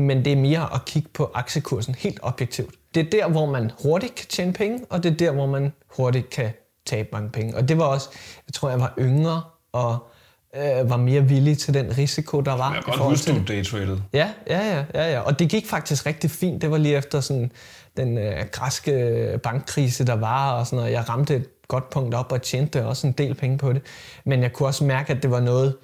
men 0.09 0.25
det 0.25 0.33
er 0.33 0.37
mere 0.37 0.75
at 0.75 0.85
kigge 0.85 1.09
på 1.15 1.31
aktiekursen 1.35 1.95
helt 1.95 2.19
objektivt. 2.23 2.75
Det 2.95 3.07
er 3.07 3.11
der, 3.11 3.29
hvor 3.29 3.47
man 3.47 3.71
hurtigt 3.83 4.15
kan 4.15 4.27
tjene 4.27 4.53
penge, 4.53 4.81
og 4.91 5.03
det 5.03 5.13
er 5.13 5.17
der, 5.17 5.33
hvor 5.33 5.47
man 5.47 5.73
hurtigt 5.97 6.31
kan 6.31 6.51
tabe 6.87 7.09
mange 7.13 7.31
penge. 7.31 7.57
Og 7.57 7.69
det 7.69 7.79
var 7.79 7.85
også, 7.85 8.09
jeg 8.47 8.55
tror, 8.55 8.71
jeg 8.71 8.81
var 8.81 8.95
yngre, 8.99 9.43
og 9.73 10.10
øh, 10.57 10.91
var 10.91 10.97
mere 10.97 11.23
villig 11.23 11.59
til 11.59 11.75
den 11.75 11.99
risiko, 11.99 12.41
der 12.41 12.57
var. 12.57 12.75
Jeg 12.75 12.85
kan 12.85 12.95
godt 12.95 13.11
huske, 13.11 13.33
du 13.33 13.43
daytradede. 13.49 14.03
Ja, 14.13 14.31
ja, 14.47 14.77
ja, 14.77 14.85
ja, 14.95 15.13
ja. 15.13 15.21
Og 15.21 15.39
det 15.39 15.49
gik 15.49 15.67
faktisk 15.67 16.07
rigtig 16.07 16.31
fint. 16.31 16.63
Det 16.63 16.71
var 16.71 16.79
lige 16.79 16.97
efter 16.97 17.21
sådan 17.21 17.53
den 17.97 18.19
øh, 18.19 18.47
græske 18.53 19.41
bankkrise, 19.43 20.07
der 20.07 20.17
var, 20.17 20.53
og 20.53 20.67
sådan 20.67 20.77
noget. 20.77 20.93
Jeg 20.93 21.09
ramte 21.09 21.37
et 21.37 21.47
godt 21.69 21.91
punkt 21.91 22.15
op 22.15 22.33
og 22.33 22.43
tjente 22.43 22.87
også 22.87 23.07
en 23.07 23.13
del 23.13 23.35
penge 23.35 23.59
på 23.59 23.73
det. 23.73 23.83
Men 24.25 24.43
jeg 24.43 24.53
kunne 24.53 24.69
også 24.69 24.85
mærke, 24.85 25.13
at 25.13 25.23
det 25.23 25.31
var 25.31 25.41
noget, 25.41 25.77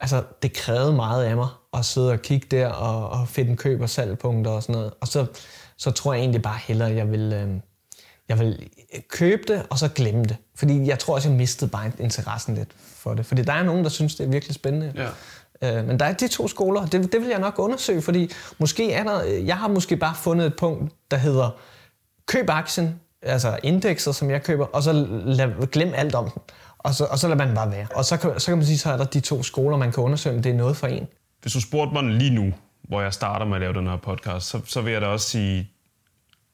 altså 0.00 0.22
det 0.42 0.52
krævede 0.52 0.92
meget 0.92 1.24
af 1.24 1.36
mig 1.36 1.48
at 1.74 1.84
sidde 1.84 2.12
og 2.12 2.22
kigge 2.22 2.46
der 2.50 2.68
og, 2.68 3.20
og 3.20 3.28
finde 3.28 3.56
køb- 3.56 3.80
og 3.80 3.90
salgpunkter 3.90 4.50
og 4.50 4.62
sådan 4.62 4.72
noget. 4.72 4.92
Og 5.00 5.08
så, 5.08 5.26
så 5.78 5.90
tror 5.90 6.12
jeg 6.12 6.20
egentlig 6.20 6.42
bare 6.42 6.58
hellere, 6.66 6.90
at 6.90 6.96
jeg 6.96 7.10
vil, 7.10 7.32
øh, 7.32 7.48
jeg 8.28 8.38
vil 8.38 8.68
købe 9.08 9.42
det, 9.48 9.66
og 9.70 9.78
så 9.78 9.88
glemme 9.88 10.24
det. 10.24 10.36
Fordi 10.54 10.86
jeg 10.86 10.98
tror 10.98 11.14
også, 11.14 11.28
jeg 11.28 11.38
mistede 11.38 11.70
bare 11.70 11.92
interessen 11.98 12.54
lidt 12.54 12.68
for 12.78 13.14
det. 13.14 13.26
Fordi 13.26 13.42
der 13.42 13.52
er 13.52 13.62
nogen, 13.62 13.84
der 13.84 13.90
synes, 13.90 14.14
det 14.14 14.26
er 14.26 14.30
virkelig 14.30 14.54
spændende. 14.54 14.92
Ja. 14.96 15.78
Øh, 15.78 15.86
men 15.86 16.00
der 16.00 16.06
er 16.06 16.12
de 16.12 16.28
to 16.28 16.48
skoler, 16.48 16.86
det, 16.86 17.12
det 17.12 17.20
vil 17.20 17.28
jeg 17.28 17.38
nok 17.38 17.54
undersøge, 17.58 18.02
fordi 18.02 18.30
måske 18.58 18.92
er 18.92 19.04
der, 19.04 19.22
jeg 19.22 19.56
har 19.56 19.68
måske 19.68 19.96
bare 19.96 20.14
fundet 20.14 20.46
et 20.46 20.56
punkt, 20.56 20.92
der 21.10 21.16
hedder 21.16 21.50
køb 22.26 22.50
aktien, 22.50 23.00
altså 23.22 23.58
indekser, 23.62 24.12
som 24.12 24.30
jeg 24.30 24.42
køber, 24.42 24.66
og 24.66 24.82
så 24.82 24.92
lad, 25.26 25.66
glem 25.66 25.92
alt 25.96 26.14
om 26.14 26.30
den. 26.30 26.42
Og 26.78 26.94
så, 26.94 27.04
og 27.04 27.18
så 27.18 27.28
lader 27.28 27.46
man 27.46 27.54
bare 27.54 27.70
være. 27.70 27.86
Og 27.94 28.04
så 28.04 28.16
kan, 28.16 28.40
så 28.40 28.46
kan 28.46 28.58
man 28.58 28.66
sige, 28.66 28.78
så 28.78 28.90
er 28.90 28.96
der 28.96 29.04
de 29.04 29.20
to 29.20 29.42
skoler, 29.42 29.76
man 29.76 29.92
kan 29.92 30.02
undersøge, 30.02 30.36
om 30.36 30.42
det 30.42 30.52
er 30.52 30.56
noget 30.56 30.76
for 30.76 30.86
en. 30.86 31.06
Hvis 31.42 31.52
du 31.52 31.60
spurgte 31.60 31.94
mig 31.94 32.04
lige 32.04 32.30
nu, 32.30 32.52
hvor 32.88 33.00
jeg 33.00 33.12
starter 33.12 33.46
med 33.46 33.54
at 33.54 33.60
lave 33.60 33.74
den 33.74 33.86
her 33.86 33.96
podcast, 33.96 34.46
så, 34.46 34.60
så 34.64 34.80
vil 34.80 34.92
jeg 34.92 35.00
da 35.00 35.06
også 35.06 35.28
sige, 35.28 35.70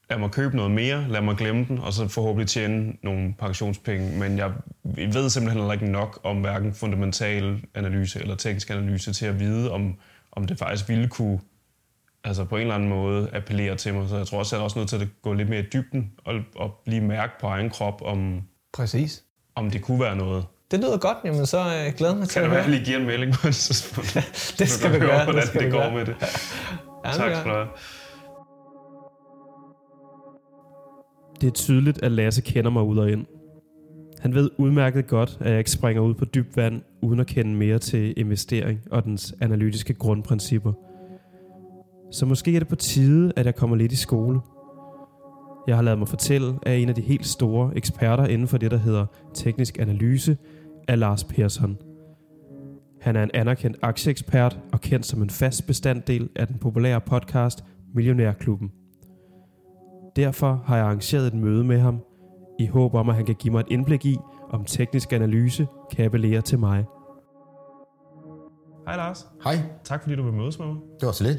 lad 0.09 0.17
mig 0.17 0.31
købe 0.31 0.55
noget 0.55 0.71
mere, 0.71 1.05
lad 1.09 1.21
mig 1.21 1.35
glemme 1.35 1.65
den, 1.69 1.79
og 1.79 1.93
så 1.93 2.07
forhåbentlig 2.07 2.47
tjene 2.47 2.93
nogle 3.03 3.33
pensionspenge. 3.39 4.19
Men 4.19 4.37
jeg 4.37 4.51
ved 4.83 5.29
simpelthen 5.29 5.61
heller 5.61 5.73
ikke 5.73 5.91
nok 5.91 6.19
om 6.23 6.37
hverken 6.37 6.73
fundamental 6.73 7.61
analyse 7.75 8.19
eller 8.21 8.35
teknisk 8.35 8.69
analyse 8.69 9.13
til 9.13 9.25
at 9.25 9.39
vide, 9.39 9.71
om, 9.71 9.95
om 10.31 10.45
det 10.47 10.57
faktisk 10.59 10.89
ville 10.89 11.07
kunne 11.07 11.39
altså 12.23 12.43
på 12.45 12.55
en 12.55 12.61
eller 12.61 12.75
anden 12.75 12.89
måde 12.89 13.29
appellere 13.33 13.75
til 13.75 13.93
mig. 13.93 14.09
Så 14.09 14.17
jeg 14.17 14.27
tror 14.27 14.39
også, 14.39 14.55
jeg 14.55 14.59
er 14.61 14.63
også 14.63 14.79
nødt 14.79 14.89
til 14.89 15.01
at 15.01 15.07
gå 15.21 15.33
lidt 15.33 15.49
mere 15.49 15.59
i 15.59 15.65
dybden 15.73 16.11
og, 16.25 16.33
og 16.55 16.81
blive 16.85 17.01
mærke 17.01 17.33
på 17.41 17.47
egen 17.47 17.69
krop, 17.69 18.01
om, 18.05 18.41
Præcis. 18.73 19.23
om 19.55 19.71
det 19.71 19.81
kunne 19.81 19.99
være 19.99 20.15
noget. 20.15 20.45
Det 20.71 20.79
lyder 20.79 20.97
godt, 20.97 21.17
jamen 21.25 21.45
så 21.45 21.57
øh, 21.59 21.93
glæder 21.97 22.15
mig 22.15 22.27
til 22.29 22.33
Kan 22.33 22.43
at 22.43 22.45
det 22.45 22.49
være, 22.49 22.49
høre. 22.49 22.57
at 22.59 22.63
jeg 22.63 22.69
lige 22.69 22.85
giver 22.85 22.99
en 22.99 23.05
melding 23.05 23.33
på 23.33 23.47
et 23.47 23.55
tidspunkt? 23.55 24.13
Det 24.59 24.69
skal 24.69 24.91
kan 24.91 25.01
vi 25.01 25.05
gøre. 25.05 25.23
hvordan 25.23 25.43
Det 25.53 25.53
det 25.61 25.71
går 25.71 25.79
gøre. 25.79 25.91
med 25.91 26.05
det. 26.05 26.15
Ja, 27.05 27.11
Tak 27.11 27.35
skal 27.35 27.43
du 27.45 27.55
have. 27.55 27.67
Det 31.41 31.47
er 31.47 31.51
tydeligt, 31.51 32.03
at 32.03 32.11
Lasse 32.11 32.41
kender 32.41 32.71
mig 32.71 32.83
ud 32.83 32.97
og 32.97 33.11
ind. 33.11 33.25
Han 34.19 34.33
ved 34.33 34.49
udmærket 34.57 35.07
godt, 35.07 35.37
at 35.39 35.49
jeg 35.49 35.57
ikke 35.57 35.71
springer 35.71 36.01
ud 36.01 36.13
på 36.13 36.25
dybt 36.25 36.57
vand, 36.57 36.81
uden 37.01 37.19
at 37.19 37.27
kende 37.27 37.55
mere 37.55 37.79
til 37.79 38.13
investering 38.17 38.79
og 38.91 39.03
dens 39.05 39.35
analytiske 39.41 39.93
grundprincipper. 39.93 40.73
Så 42.11 42.25
måske 42.25 42.55
er 42.55 42.59
det 42.59 42.67
på 42.67 42.75
tide, 42.75 43.33
at 43.35 43.45
jeg 43.45 43.55
kommer 43.55 43.75
lidt 43.75 43.91
i 43.91 43.95
skole. 43.95 44.39
Jeg 45.67 45.75
har 45.75 45.83
lavet 45.83 45.99
mig 45.99 46.07
fortælle, 46.07 46.59
at 46.63 46.79
en 46.79 46.89
af 46.89 46.95
de 46.95 47.01
helt 47.01 47.25
store 47.25 47.77
eksperter 47.77 48.25
inden 48.25 48.47
for 48.47 48.57
det, 48.57 48.71
der 48.71 48.77
hedder 48.77 49.05
teknisk 49.33 49.79
analyse, 49.79 50.37
er 50.87 50.95
Lars 50.95 51.23
Persson. 51.23 51.77
Han 53.01 53.15
er 53.15 53.23
en 53.23 53.31
anerkendt 53.33 53.77
aktieekspert 53.81 54.59
og 54.71 54.81
kendt 54.81 55.05
som 55.05 55.21
en 55.21 55.29
fast 55.29 55.67
bestanddel 55.67 56.29
af 56.35 56.47
den 56.47 56.57
populære 56.57 57.01
podcast 57.01 57.63
Millionærklubben. 57.93 58.71
Derfor 60.15 60.63
har 60.65 60.75
jeg 60.77 60.85
arrangeret 60.85 61.27
et 61.27 61.33
møde 61.33 61.63
med 61.63 61.79
ham, 61.79 61.99
i 62.59 62.65
håb 62.67 62.93
om, 62.93 63.09
at 63.09 63.15
han 63.15 63.25
kan 63.25 63.35
give 63.35 63.51
mig 63.51 63.59
et 63.59 63.65
indblik 63.69 64.05
i, 64.05 64.17
om 64.49 64.65
teknisk 64.65 65.13
analyse 65.13 65.67
kan 65.91 66.05
appellere 66.05 66.41
til 66.41 66.59
mig. 66.59 66.85
Hej 68.87 68.95
Lars. 68.95 69.27
Hej, 69.43 69.55
Tak 69.83 70.01
fordi 70.01 70.15
du 70.15 70.23
vil 70.23 70.33
mødes 70.33 70.59
med 70.59 70.67
mig. 70.67 70.75
det 70.99 71.05
var 71.05 71.11
så 71.11 71.23
lidt. 71.23 71.37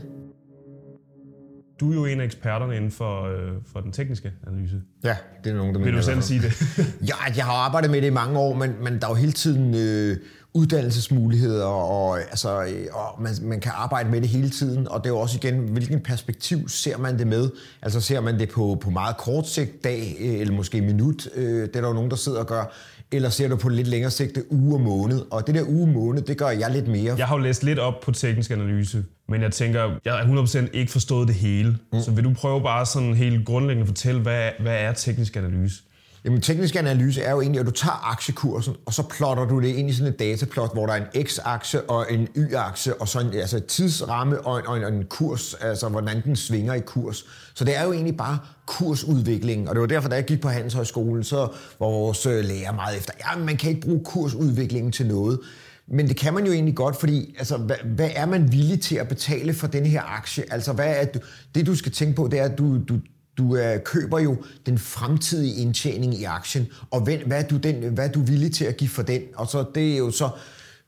Du 1.80 1.90
er 1.90 1.95
jo 1.95 2.04
en 2.04 2.21
af 2.21 2.25
eksperterne 2.25 2.76
inden 2.76 2.90
for, 2.90 3.23
øh, 3.23 3.52
for 3.66 3.80
den 3.80 3.92
tekniske 3.92 4.33
analyse. 4.47 4.83
Ja, 5.04 5.16
det 5.45 5.52
er 5.52 5.56
nogen, 5.56 5.75
der 5.75 5.80
Vil 5.80 5.92
du 5.95 6.02
selv 6.02 6.23
sige 6.23 6.40
det? 6.42 6.52
Ja, 7.09 7.14
jeg 7.37 7.45
har 7.45 7.52
arbejdet 7.52 7.90
med 7.90 8.00
det 8.02 8.06
i 8.06 8.11
mange 8.11 8.38
år, 8.38 8.54
men, 8.54 8.71
men 8.83 8.92
der 9.00 9.06
er 9.06 9.11
jo 9.11 9.14
hele 9.14 9.33
tiden 9.33 9.75
øh, 9.75 10.16
uddannelsesmuligheder, 10.56 11.64
og, 11.64 12.20
altså, 12.20 12.62
øh, 12.62 12.86
og 12.92 13.22
man, 13.22 13.32
man 13.42 13.60
kan 13.60 13.72
arbejde 13.75 14.10
med 14.10 14.20
det 14.20 14.28
hele 14.28 14.50
tiden, 14.50 14.88
og 14.88 15.04
det 15.04 15.10
er 15.10 15.14
jo 15.14 15.18
også 15.18 15.38
igen, 15.42 15.58
hvilken 15.58 16.00
perspektiv 16.00 16.68
ser 16.68 16.98
man 16.98 17.18
det 17.18 17.26
med? 17.26 17.50
Altså 17.82 18.00
ser 18.00 18.20
man 18.20 18.38
det 18.38 18.48
på, 18.48 18.78
på 18.80 18.90
meget 18.90 19.16
kort 19.16 19.48
sigt, 19.48 19.84
dag 19.84 20.16
øh, 20.20 20.40
eller 20.40 20.54
måske 20.54 20.80
minut, 20.80 21.28
øh, 21.34 21.62
det 21.62 21.76
er 21.76 21.80
der 21.80 21.88
jo 21.88 21.94
nogen, 21.94 22.10
der 22.10 22.16
sidder 22.16 22.38
og 22.38 22.46
gør, 22.46 22.72
eller 23.12 23.28
ser 23.28 23.48
du 23.48 23.56
på 23.56 23.68
lidt 23.68 23.88
længere 23.88 24.10
sigt, 24.10 24.38
uge 24.50 24.75
og 24.75 24.80
måned, 24.80 25.22
og 25.30 25.46
det 25.46 25.54
der 25.54 25.62
uge 25.68 25.82
og 25.82 25.88
måned, 25.88 26.22
det 26.22 26.38
gør 26.38 26.50
jeg 26.50 26.70
lidt 26.70 26.88
mere. 26.88 27.14
Jeg 27.18 27.26
har 27.26 27.36
jo 27.36 27.42
læst 27.42 27.64
lidt 27.64 27.78
op 27.78 28.00
på 28.00 28.12
teknisk 28.12 28.50
analyse, 28.50 29.04
men 29.28 29.42
jeg 29.42 29.52
tænker, 29.52 29.90
jeg 30.04 30.14
har 30.14 30.44
100% 30.46 30.68
ikke 30.72 30.92
forstået 30.92 31.28
det 31.28 31.36
hele. 31.36 31.78
Mm. 31.92 32.00
Så 32.00 32.10
vil 32.10 32.25
du 32.25 32.32
prøve 32.34 32.62
bare 32.62 32.86
sådan 32.86 33.14
helt 33.14 33.46
grundlæggende 33.46 33.82
at 33.82 33.88
fortælle, 33.88 34.20
hvad, 34.20 34.50
hvad 34.60 34.76
er 34.76 34.92
teknisk 34.92 35.36
analyse? 35.36 35.82
Jamen, 36.26 36.40
teknisk 36.40 36.76
analyse 36.76 37.23
er 37.23 37.30
jo 37.30 37.40
egentlig, 37.40 37.61
at 37.61 37.66
du 37.66 37.71
tager 37.71 38.11
aktiekursen, 38.11 38.75
og 38.87 38.95
så 38.95 39.02
plotter 39.02 39.45
du 39.45 39.61
det 39.61 39.68
ind 39.68 39.90
i 39.90 39.92
sådan 39.92 40.12
et 40.12 40.18
dataplot, 40.18 40.73
hvor 40.73 40.87
der 40.87 40.92
er 40.92 40.97
en 40.97 41.26
x-akse 41.26 41.90
og 41.90 42.12
en 42.12 42.28
y-akse, 42.37 43.00
og 43.00 43.09
så 43.09 43.21
en 43.21 43.35
altså 43.35 43.61
tidsramme 43.61 44.40
og 44.40 44.59
en, 44.59 44.66
og 44.66 44.76
en, 44.76 44.85
og 44.85 44.92
en 44.92 45.04
kurs, 45.04 45.54
altså 45.54 45.88
hvordan 45.88 46.23
den 46.25 46.37
svinger 46.37 46.75
i 46.75 46.80
kurs. 46.80 47.26
Så 47.54 47.64
det 47.64 47.76
er 47.76 47.85
jo 47.85 47.92
egentlig 47.92 48.16
bare 48.16 48.38
kursudviklingen, 48.66 49.68
og 49.68 49.75
det 49.75 49.80
var 49.80 49.87
derfor, 49.87 50.09
da 50.09 50.14
jeg 50.14 50.25
gik 50.25 50.40
på 50.40 50.49
Handelshøjskolen, 50.49 51.25
så 51.25 51.37
var 51.78 51.87
vores 51.87 52.26
øh, 52.26 52.45
lærer 52.45 52.73
meget 52.73 52.97
efter, 52.99 53.12
ja, 53.21 53.38
man 53.38 53.56
kan 53.56 53.71
ikke 53.71 53.80
bruge 53.80 54.00
kursudviklingen 54.04 54.92
til 54.92 55.06
noget. 55.06 55.40
Men 55.88 56.09
det 56.09 56.16
kan 56.16 56.35
man 56.35 56.47
jo 56.47 56.52
egentlig 56.52 56.75
godt, 56.75 56.97
fordi 56.97 57.35
altså, 57.38 57.56
hvad, 57.56 57.76
hvad 57.85 58.11
er 58.14 58.26
man 58.26 58.52
villig 58.52 58.80
til 58.80 58.97
at 58.97 59.09
betale 59.09 59.54
for 59.54 59.66
den 59.66 59.87
her 59.87 60.02
aktie? 60.02 60.45
Altså, 60.50 60.73
hvad 60.73 60.95
er 60.97 61.04
det, 61.04 61.23
det 61.54 61.66
du 61.66 61.75
skal 61.75 61.92
tænke 61.92 62.16
på, 62.16 62.28
det 62.28 62.38
er, 62.38 62.45
at 62.45 62.59
du, 62.59 62.78
du, 62.88 62.99
du 63.38 63.57
øh, 63.57 63.83
køber 63.85 64.19
jo 64.19 64.37
den 64.66 64.78
fremtidige 64.78 65.55
indtjening 65.55 66.14
i 66.14 66.25
aktien, 66.25 66.66
og 66.90 67.00
hvad, 67.00 67.16
hvad, 67.16 67.45
er 67.45 67.49
du 67.49 67.57
den, 67.57 67.95
hvad 67.95 68.09
er 68.09 68.12
du 68.12 68.21
villig 68.21 68.52
til 68.52 68.64
at 68.64 68.76
give 68.76 68.90
for 68.90 69.02
den? 69.02 69.23
Og 69.35 69.47
så 69.47 69.64
det 69.75 69.93
er 69.93 69.99
jo 69.99 70.11
så, 70.11 70.28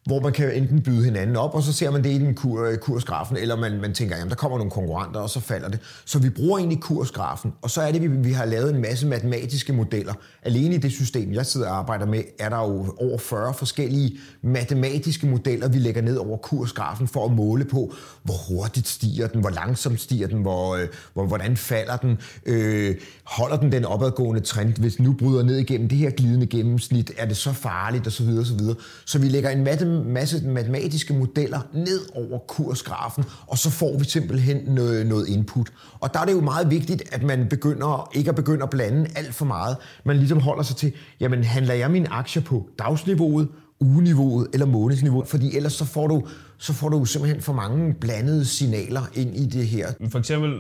hvor 0.09 0.21
man 0.21 0.33
kan 0.33 0.55
enten 0.55 0.83
byde 0.83 1.05
hinanden 1.05 1.37
op, 1.37 1.55
og 1.55 1.62
så 1.62 1.73
ser 1.73 1.90
man 1.90 2.05
det 2.05 2.11
i 2.11 2.19
den 2.19 2.35
kur, 2.35 2.64
øh, 2.64 2.76
kursgrafen, 2.76 3.37
eller 3.37 3.57
man, 3.57 3.81
man 3.81 3.95
tænker, 3.95 4.17
jamen 4.17 4.31
der 4.31 4.37
kommer 4.37 4.59
nogle 4.59 4.71
konkurrenter, 4.71 5.21
og 5.21 5.31
så 5.31 5.40
falder 5.40 5.69
det. 5.69 5.81
Så 6.05 6.19
vi 6.19 6.31
bruger 6.31 6.59
egentlig 6.59 6.81
kursgrafen, 6.81 7.52
og 7.62 7.71
så 7.71 7.83
er 7.83 7.93
det, 7.93 8.02
vi, 8.02 8.07
vi 8.07 8.33
har 8.33 8.45
lavet 8.45 8.75
en 8.75 8.81
masse 8.81 9.07
matematiske 9.07 9.73
modeller. 9.73 10.14
Alene 10.43 10.75
i 10.75 10.78
det 10.78 10.93
system, 10.93 11.33
jeg 11.33 11.47
sidder 11.47 11.69
og 11.69 11.76
arbejder 11.76 12.07
med, 12.07 12.23
er 12.38 12.49
der 12.49 12.59
jo 12.59 12.95
over 12.99 13.19
40 13.19 13.55
forskellige 13.55 14.19
matematiske 14.43 15.26
modeller, 15.26 15.69
vi 15.69 15.78
lægger 15.78 16.02
ned 16.02 16.17
over 16.17 16.37
kursgrafen 16.37 17.09
for 17.09 17.25
at 17.25 17.33
måle 17.33 17.64
på, 17.64 17.95
hvor 18.23 18.35
hurtigt 18.49 18.88
stiger 18.88 19.26
den, 19.26 19.40
hvor 19.40 19.50
langsomt 19.50 20.00
stiger 20.00 20.26
den, 20.26 20.43
hvor, 20.43 20.76
øh, 20.76 20.88
hvor, 21.12 21.26
hvordan 21.26 21.57
falder 21.57 21.97
den, 21.97 22.19
øh, 22.47 22.97
holder 23.25 23.57
den 23.57 23.73
den 23.73 23.85
opadgående 23.85 24.40
trend, 24.40 24.76
hvis 24.76 24.99
nu 24.99 25.12
bryder 25.12 25.43
ned 25.43 25.57
igennem 25.57 25.88
det 25.88 25.99
her 25.99 26.11
glidende 26.11 26.47
gennemsnit, 26.47 27.12
er 27.19 27.26
det 27.26 27.37
så 27.37 27.52
farligt, 27.52 28.07
osv. 28.07 28.11
Så, 28.11 28.23
videre, 28.25 28.40
og 28.40 28.47
så, 28.47 28.55
videre. 28.55 28.76
så 29.05 29.19
vi 29.19 29.28
lægger 29.28 29.50
en 29.50 29.64
matematisk 29.64 29.98
masse 30.05 30.49
matematiske 30.49 31.14
modeller 31.14 31.61
ned 31.75 32.00
over 32.14 32.38
kursgrafen, 32.38 33.25
og 33.47 33.59
så 33.59 33.71
får 33.71 33.99
vi 33.99 34.05
simpelthen 34.05 34.57
noget, 34.67 35.07
noget 35.07 35.28
input. 35.28 35.73
Og 36.00 36.14
der 36.14 36.21
er 36.21 36.25
det 36.25 36.33
jo 36.33 36.40
meget 36.40 36.71
vigtigt, 36.71 37.02
at 37.12 37.23
man 37.23 37.47
begynder, 37.50 38.11
ikke 38.14 38.28
at 38.28 38.37
begynde 38.37 38.62
at 38.62 38.71
blande 38.71 39.11
alt 39.17 39.35
for 39.35 39.45
meget. 39.45 39.76
Man 40.05 40.17
ligesom 40.17 40.40
holder 40.40 40.62
sig 40.62 40.76
til, 40.76 40.93
jamen 41.21 41.45
handler 41.45 41.75
jeg 41.75 41.90
mine 41.90 42.09
aktier 42.09 42.43
på 42.43 42.69
dagsniveauet, 42.78 43.49
ugeniveauet 43.81 44.49
eller 44.52 44.67
månedsniveauet, 44.67 45.28
fordi 45.28 45.57
ellers 45.57 45.73
så 45.73 45.85
får 45.85 46.07
du, 46.07 46.26
så 46.59 46.73
får 46.73 46.88
du 46.88 47.05
simpelthen 47.05 47.43
for 47.43 47.52
mange 47.52 47.95
blandede 47.95 48.45
signaler 48.45 49.02
ind 49.14 49.37
i 49.37 49.47
det 49.47 49.67
her. 49.67 49.88
For 50.11 50.19
eksempel, 50.19 50.59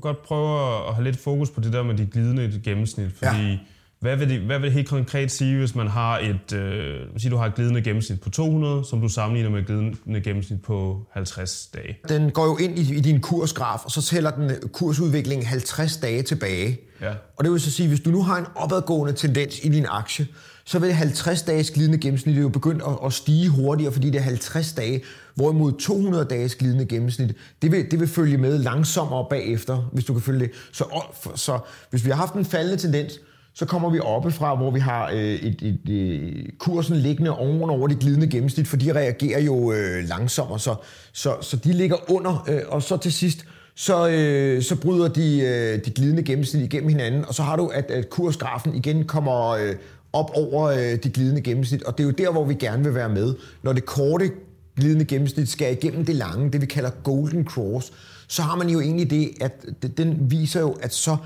godt 0.00 0.22
prøve 0.22 0.58
at 0.88 0.94
have 0.94 1.04
lidt 1.04 1.16
fokus 1.16 1.50
på 1.50 1.60
det 1.60 1.72
der 1.72 1.82
med 1.82 1.94
de 1.94 2.06
glidende 2.06 2.60
gennemsnit, 2.64 3.12
fordi 3.12 3.36
ja. 3.36 3.58
Hvad, 4.00 4.16
vil 4.16 4.28
det, 4.28 4.40
hvad 4.40 4.58
vil 4.58 4.66
det 4.66 4.72
helt 4.72 4.88
konkret 4.88 5.30
sige, 5.30 5.58
hvis 5.58 5.74
man 5.74 5.88
har 5.88 6.18
et, 6.18 6.52
øh, 6.52 7.00
sige, 7.16 7.30
du 7.30 7.36
har 7.36 7.46
et 7.46 7.54
glidende 7.54 7.82
gennemsnit 7.82 8.20
på 8.20 8.30
200, 8.30 8.84
som 8.84 9.00
du 9.00 9.08
sammenligner 9.08 9.50
med 9.50 9.60
et 9.60 9.66
glidende 9.66 10.20
gennemsnit 10.20 10.62
på 10.62 11.06
50 11.12 11.70
dage? 11.74 11.98
Den 12.08 12.30
går 12.30 12.44
jo 12.46 12.56
ind 12.56 12.78
i, 12.78 12.94
i 12.96 13.00
din 13.00 13.20
kursgraf, 13.20 13.84
og 13.84 13.90
så 13.90 14.02
tæller 14.02 14.30
den 14.30 14.52
kursudviklingen 14.72 15.46
50 15.46 15.96
dage 15.96 16.22
tilbage. 16.22 16.80
Ja. 17.00 17.12
Og 17.36 17.44
det 17.44 17.52
vil 17.52 17.60
så 17.60 17.70
sige, 17.70 17.88
hvis 17.88 18.00
du 18.00 18.10
nu 18.10 18.22
har 18.22 18.38
en 18.38 18.46
opadgående 18.54 19.12
tendens 19.12 19.64
i 19.64 19.68
din 19.68 19.86
aktie, 19.88 20.26
så 20.64 20.78
vil 20.78 20.92
50 20.92 21.42
dages 21.42 21.70
glidende 21.70 21.98
gennemsnit 21.98 22.40
jo 22.40 22.48
begynde 22.48 22.84
at, 22.84 22.98
at 23.04 23.12
stige 23.12 23.48
hurtigere, 23.48 23.92
fordi 23.92 24.10
det 24.10 24.18
er 24.18 24.22
50 24.22 24.72
dage, 24.72 25.02
hvorimod 25.34 25.72
200 25.72 26.24
dages 26.24 26.54
glidende 26.54 26.86
gennemsnit, 26.86 27.36
det 27.62 27.72
vil, 27.72 27.90
det 27.90 28.00
vil 28.00 28.08
følge 28.08 28.38
med 28.38 28.58
langsommere 28.58 29.26
bagefter, 29.30 29.88
hvis 29.92 30.04
du 30.04 30.12
kan 30.12 30.22
følge 30.22 30.40
det. 30.40 30.50
Så, 30.72 30.84
så, 31.22 31.30
så 31.34 31.58
hvis 31.90 32.04
vi 32.04 32.10
har 32.10 32.16
haft 32.16 32.34
en 32.34 32.44
faldende 32.44 32.76
tendens, 32.76 33.20
så 33.60 33.66
kommer 33.66 33.90
vi 33.90 34.00
oppefra, 34.00 34.54
hvor 34.54 34.70
vi 34.70 34.80
har 34.80 35.10
øh, 35.10 35.18
et, 35.18 35.62
et, 35.62 35.90
et, 35.90 36.58
kursen 36.58 36.96
liggende 36.96 37.38
ovenover 37.38 37.88
det 37.88 37.98
glidende 37.98 38.26
gennemsnit, 38.26 38.68
for 38.68 38.76
de 38.76 38.92
reagerer 38.92 39.40
jo 39.40 39.72
øh, 39.72 40.08
langsommere, 40.08 40.58
så, 40.58 40.74
så, 41.12 41.36
så 41.40 41.56
de 41.56 41.72
ligger 41.72 42.10
under, 42.10 42.44
øh, 42.48 42.60
og 42.68 42.82
så 42.82 42.96
til 42.96 43.12
sidst, 43.12 43.44
så, 43.74 44.08
øh, 44.08 44.62
så 44.62 44.76
bryder 44.76 45.08
de, 45.08 45.40
øh, 45.40 45.84
de 45.84 45.90
glidende 45.90 46.22
gennemsnit 46.22 46.62
igennem 46.62 46.88
hinanden, 46.88 47.24
og 47.24 47.34
så 47.34 47.42
har 47.42 47.56
du, 47.56 47.66
at, 47.66 47.90
at 47.90 48.10
kursgrafen 48.10 48.74
igen 48.74 49.04
kommer 49.04 49.48
øh, 49.48 49.74
op 50.12 50.30
over 50.34 50.62
øh, 50.62 50.78
det 50.78 51.12
glidende 51.12 51.40
gennemsnit, 51.40 51.82
og 51.82 51.98
det 51.98 52.04
er 52.04 52.08
jo 52.08 52.14
der, 52.14 52.32
hvor 52.32 52.44
vi 52.44 52.54
gerne 52.54 52.84
vil 52.84 52.94
være 52.94 53.08
med. 53.08 53.34
Når 53.62 53.72
det 53.72 53.86
korte 53.86 54.30
glidende 54.76 55.04
gennemsnit 55.04 55.48
skal 55.48 55.72
igennem 55.72 56.04
det 56.04 56.16
lange, 56.16 56.50
det 56.50 56.60
vi 56.60 56.66
kalder 56.66 56.90
golden 56.90 57.44
cross, 57.44 57.92
så 58.28 58.42
har 58.42 58.56
man 58.56 58.68
jo 58.68 58.80
egentlig 58.80 59.10
det, 59.10 59.30
at 59.40 59.52
den 59.96 60.16
viser 60.30 60.60
jo, 60.60 60.76
at 60.82 60.94
så 60.94 61.16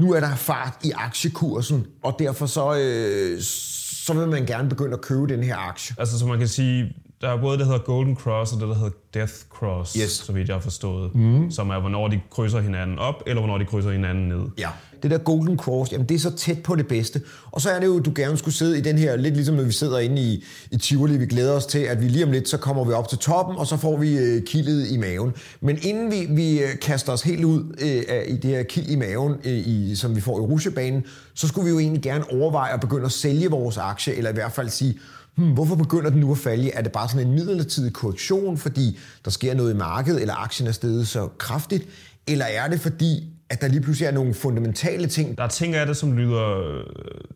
nu 0.00 0.12
er 0.12 0.20
der 0.20 0.34
fart 0.34 0.74
i 0.84 0.92
aktiekursen, 0.94 1.86
og 2.02 2.16
derfor 2.18 2.46
så, 2.46 2.78
øh, 2.78 3.40
så 3.40 4.14
vil 4.14 4.28
man 4.28 4.46
gerne 4.46 4.68
begynde 4.68 4.92
at 4.92 5.00
købe 5.00 5.26
den 5.26 5.42
her 5.42 5.56
aktie. 5.56 5.96
Altså, 5.98 6.18
så 6.18 6.26
man 6.26 6.38
kan 6.38 6.48
sige, 6.48 6.96
der 7.20 7.28
er 7.28 7.40
både 7.40 7.52
det, 7.52 7.66
der 7.66 7.72
hedder 7.72 7.84
Golden 7.84 8.16
Cross, 8.16 8.52
og 8.52 8.60
det, 8.60 8.68
der 8.68 8.74
hedder 8.74 8.90
Death 9.14 9.32
Cross, 9.50 9.92
Yes. 9.94 10.10
så 10.10 10.32
vidt 10.32 10.48
jeg 10.48 10.56
har 10.56 10.60
forstået. 10.60 11.14
Mm. 11.14 11.50
Som 11.50 11.70
er, 11.70 11.80
hvornår 11.80 12.08
de 12.08 12.20
krydser 12.30 12.60
hinanden 12.60 12.98
op, 12.98 13.22
eller 13.26 13.40
hvornår 13.40 13.58
de 13.58 13.64
krydser 13.64 13.90
hinanden 13.90 14.28
ned. 14.28 14.40
Ja. 14.58 14.68
Det 15.02 15.10
der 15.10 15.18
Golden 15.18 15.58
Cross, 15.58 15.92
jamen 15.92 16.08
det 16.08 16.14
er 16.14 16.18
så 16.18 16.36
tæt 16.36 16.62
på 16.62 16.74
det 16.76 16.86
bedste. 16.88 17.20
Og 17.50 17.60
så 17.60 17.70
er 17.70 17.80
det 17.80 17.86
jo, 17.86 17.98
du 18.00 18.12
gerne 18.16 18.36
skulle 18.36 18.54
sidde 18.54 18.78
i 18.78 18.80
den 18.80 18.98
her, 18.98 19.16
lidt 19.16 19.34
ligesom 19.34 19.54
når 19.54 19.62
vi 19.62 19.72
sidder 19.72 19.98
inde 19.98 20.22
i, 20.22 20.44
i 20.70 20.76
Tivoli, 20.76 21.16
vi 21.16 21.26
glæder 21.26 21.52
os 21.56 21.66
til, 21.66 21.78
at 21.78 22.00
vi 22.02 22.08
lige 22.08 22.24
om 22.24 22.30
lidt, 22.32 22.48
så 22.48 22.56
kommer 22.58 22.84
vi 22.84 22.92
op 22.92 23.08
til 23.08 23.18
toppen, 23.18 23.56
og 23.56 23.66
så 23.66 23.76
får 23.76 23.96
vi 23.96 24.18
øh, 24.18 24.42
kildet 24.46 24.90
i 24.90 24.96
maven. 24.96 25.32
Men 25.60 25.78
inden 25.82 26.10
vi, 26.12 26.26
vi 26.30 26.58
øh, 26.62 26.78
kaster 26.82 27.12
os 27.12 27.22
helt 27.22 27.44
ud 27.44 27.64
øh, 27.80 28.02
af- 28.08 28.24
i 28.28 28.36
det 28.36 28.50
her 28.50 28.62
kild 28.62 28.86
i 28.86 28.96
maven, 28.96 29.32
øh, 29.44 29.52
i, 29.52 29.96
som 29.96 30.16
vi 30.16 30.20
får 30.20 30.38
i 30.38 30.40
rusjebanen, 30.40 31.04
så 31.34 31.48
skulle 31.48 31.64
vi 31.64 31.70
jo 31.70 31.78
egentlig 31.78 32.02
gerne 32.02 32.24
overveje 32.32 32.72
at 32.74 32.80
begynde 32.80 33.04
at 33.04 33.12
sælge 33.12 33.50
vores 33.50 33.76
aktie, 33.76 34.14
eller 34.14 34.30
i 34.30 34.34
hvert 34.34 34.52
fald 34.52 34.68
sige, 34.68 34.98
hmm, 35.34 35.52
hvorfor 35.52 35.74
begynder 35.74 36.10
den 36.10 36.20
nu 36.20 36.32
at 36.32 36.38
falde? 36.38 36.70
Er 36.70 36.82
det 36.82 36.92
bare 36.92 37.08
sådan 37.08 37.26
en 37.26 37.34
midlertidig 37.34 37.92
korrektion, 37.92 38.58
fordi 38.58 38.98
der 39.24 39.30
sker 39.30 39.54
noget 39.54 39.74
i 39.74 39.76
markedet, 39.76 40.20
eller 40.20 40.34
aktien 40.34 40.68
er 40.68 40.72
steget 40.72 41.08
så 41.08 41.28
kraftigt? 41.38 41.88
Eller 42.26 42.44
er 42.44 42.68
det 42.68 42.80
fordi, 42.80 43.30
at 43.50 43.60
der 43.60 43.68
lige 43.68 43.80
pludselig 43.80 44.06
er 44.06 44.10
nogle 44.10 44.34
fundamentale 44.34 45.06
ting. 45.06 45.38
Der 45.38 45.44
er 45.44 45.48
ting 45.48 45.74
af 45.74 45.86
det, 45.86 45.96
som 45.96 46.16
lyder 46.16 46.58
øh, 46.58 46.84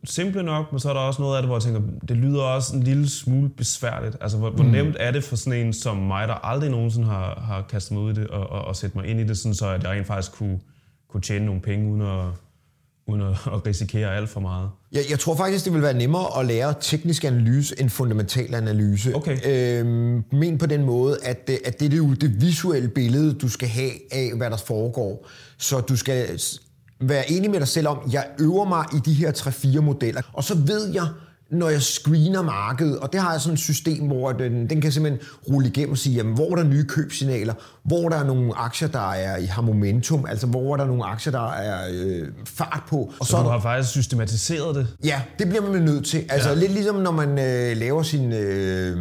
simple 0.05 0.43
nok, 0.43 0.73
men 0.73 0.81
så 0.81 0.89
er 0.89 0.93
der 0.93 1.01
også 1.01 1.23
noget 1.23 1.37
af 1.37 1.43
det, 1.43 1.49
hvor 1.49 1.57
jeg 1.57 1.63
tænker, 1.63 1.81
det 2.09 2.17
lyder 2.17 2.43
også 2.43 2.77
en 2.77 2.83
lille 2.83 3.09
smule 3.09 3.49
besværligt. 3.49 4.17
Altså, 4.21 4.39
hvor, 4.39 4.51
hvor 4.51 4.65
nemt 4.65 4.97
er 5.01 5.11
det 5.11 5.25
for 5.25 5.37
sådan 5.37 5.67
en 5.67 5.73
som 5.73 5.97
mig, 5.97 6.29
der 6.29 6.35
aldrig 6.35 6.71
nogensinde 6.71 7.07
har, 7.07 7.41
har 7.47 7.63
kastet 7.63 7.93
mig 7.93 8.03
ud 8.03 8.11
i 8.11 8.15
det, 8.15 8.27
og, 8.27 8.51
og, 8.51 8.65
og 8.65 8.77
sætte 8.77 8.99
mig 8.99 9.07
ind 9.07 9.21
i 9.21 9.25
det, 9.25 9.39
sådan 9.39 9.55
så 9.55 9.69
at 9.69 9.83
jeg 9.83 9.91
rent 9.91 10.07
faktisk 10.07 10.33
kunne, 10.33 10.61
kunne 11.09 11.21
tjene 11.21 11.47
nogle 11.47 11.61
penge, 11.61 11.91
uden 11.91 12.03
at, 12.03 12.25
uden 13.07 13.23
at, 13.23 13.29
at 13.29 13.67
risikere 13.67 14.17
alt 14.17 14.29
for 14.31 14.41
meget. 14.41 14.71
Jeg, 14.93 15.03
jeg 15.11 15.19
tror 15.19 15.37
faktisk, 15.37 15.65
det 15.65 15.73
vil 15.73 15.83
være 15.83 15.95
nemmere 15.95 16.41
at 16.41 16.47
lære 16.47 16.75
teknisk 16.81 17.25
analyse 17.25 17.81
end 17.81 17.91
fundamental 17.91 18.55
analyse. 18.55 19.15
Okay. 19.17 19.39
Øhm, 19.81 20.25
men 20.33 20.59
på 20.59 20.67
den 20.67 20.85
måde, 20.85 21.19
at, 21.23 21.47
det- 21.49 21.59
at 21.65 21.81
det 21.81 21.93
er 21.93 21.97
jo 21.97 22.15
det 22.15 22.41
visuelle 22.43 22.89
billede, 22.89 23.35
du 23.35 23.49
skal 23.49 23.69
have 23.69 23.91
af, 24.13 24.33
hvad 24.37 24.51
der 24.51 24.57
foregår. 24.57 25.29
Så 25.59 25.81
du 25.81 25.97
skal 25.97 26.41
være 27.01 27.31
enig 27.31 27.51
med 27.51 27.59
dig 27.61 27.69
selv 27.69 27.89
om, 27.89 27.99
jeg 28.13 28.27
øver 28.41 28.65
mig 28.65 28.85
i 28.95 28.99
de 29.05 29.13
her 29.15 29.33
3-4 29.33 29.81
modeller, 29.81 30.23
og 30.33 30.45
så 30.45 30.55
ved 30.55 30.93
jeg, 30.93 31.07
når 31.55 31.69
jeg 31.69 31.83
screener 31.83 32.43
markedet, 32.43 32.99
og 32.99 33.13
det 33.13 33.21
har 33.21 33.33
jeg 33.33 33.41
sådan 33.41 33.55
et 33.55 33.61
system, 33.61 34.07
hvor 34.07 34.33
den, 34.33 34.71
den 34.71 34.81
kan 34.81 34.93
simpelthen 34.93 35.29
rulle 35.49 35.69
igennem 35.69 35.93
og 35.93 35.99
sige, 35.99 36.17
jamen, 36.17 36.35
hvor 36.35 36.51
er 36.51 36.57
der 36.57 36.65
nye 36.65 36.85
købsignaler, 36.85 37.55
hvor 37.85 38.09
der 38.09 38.17
er 38.17 38.25
nogle 38.25 38.53
aktier, 38.57 38.89
der 38.89 39.13
er 39.13 39.37
i 39.37 39.45
har 39.45 39.63
momentum, 39.63 40.27
altså 40.29 40.47
hvor 40.47 40.73
er 40.73 40.77
der 40.77 40.87
nogle 40.87 41.05
aktier, 41.05 41.31
der 41.33 41.53
er 41.53 41.79
øh, 41.93 42.29
fart 42.47 42.83
på. 42.89 43.13
Og 43.21 43.27
Så 43.27 43.37
er 43.37 43.43
du 43.43 43.49
har 43.49 43.61
faktisk 43.61 43.91
systematiseret 43.91 44.75
det. 44.75 44.87
Ja, 45.05 45.21
det 45.39 45.49
bliver 45.49 45.71
man 45.71 45.83
nødt 45.83 46.07
til. 46.07 46.25
Altså 46.29 46.49
ja. 46.49 46.55
lidt 46.55 46.73
ligesom 46.73 46.97
når 46.97 47.11
man 47.11 47.29
øh, 47.29 47.77
laver 47.77 48.03
sin 48.03 48.33
øh, 48.33 48.97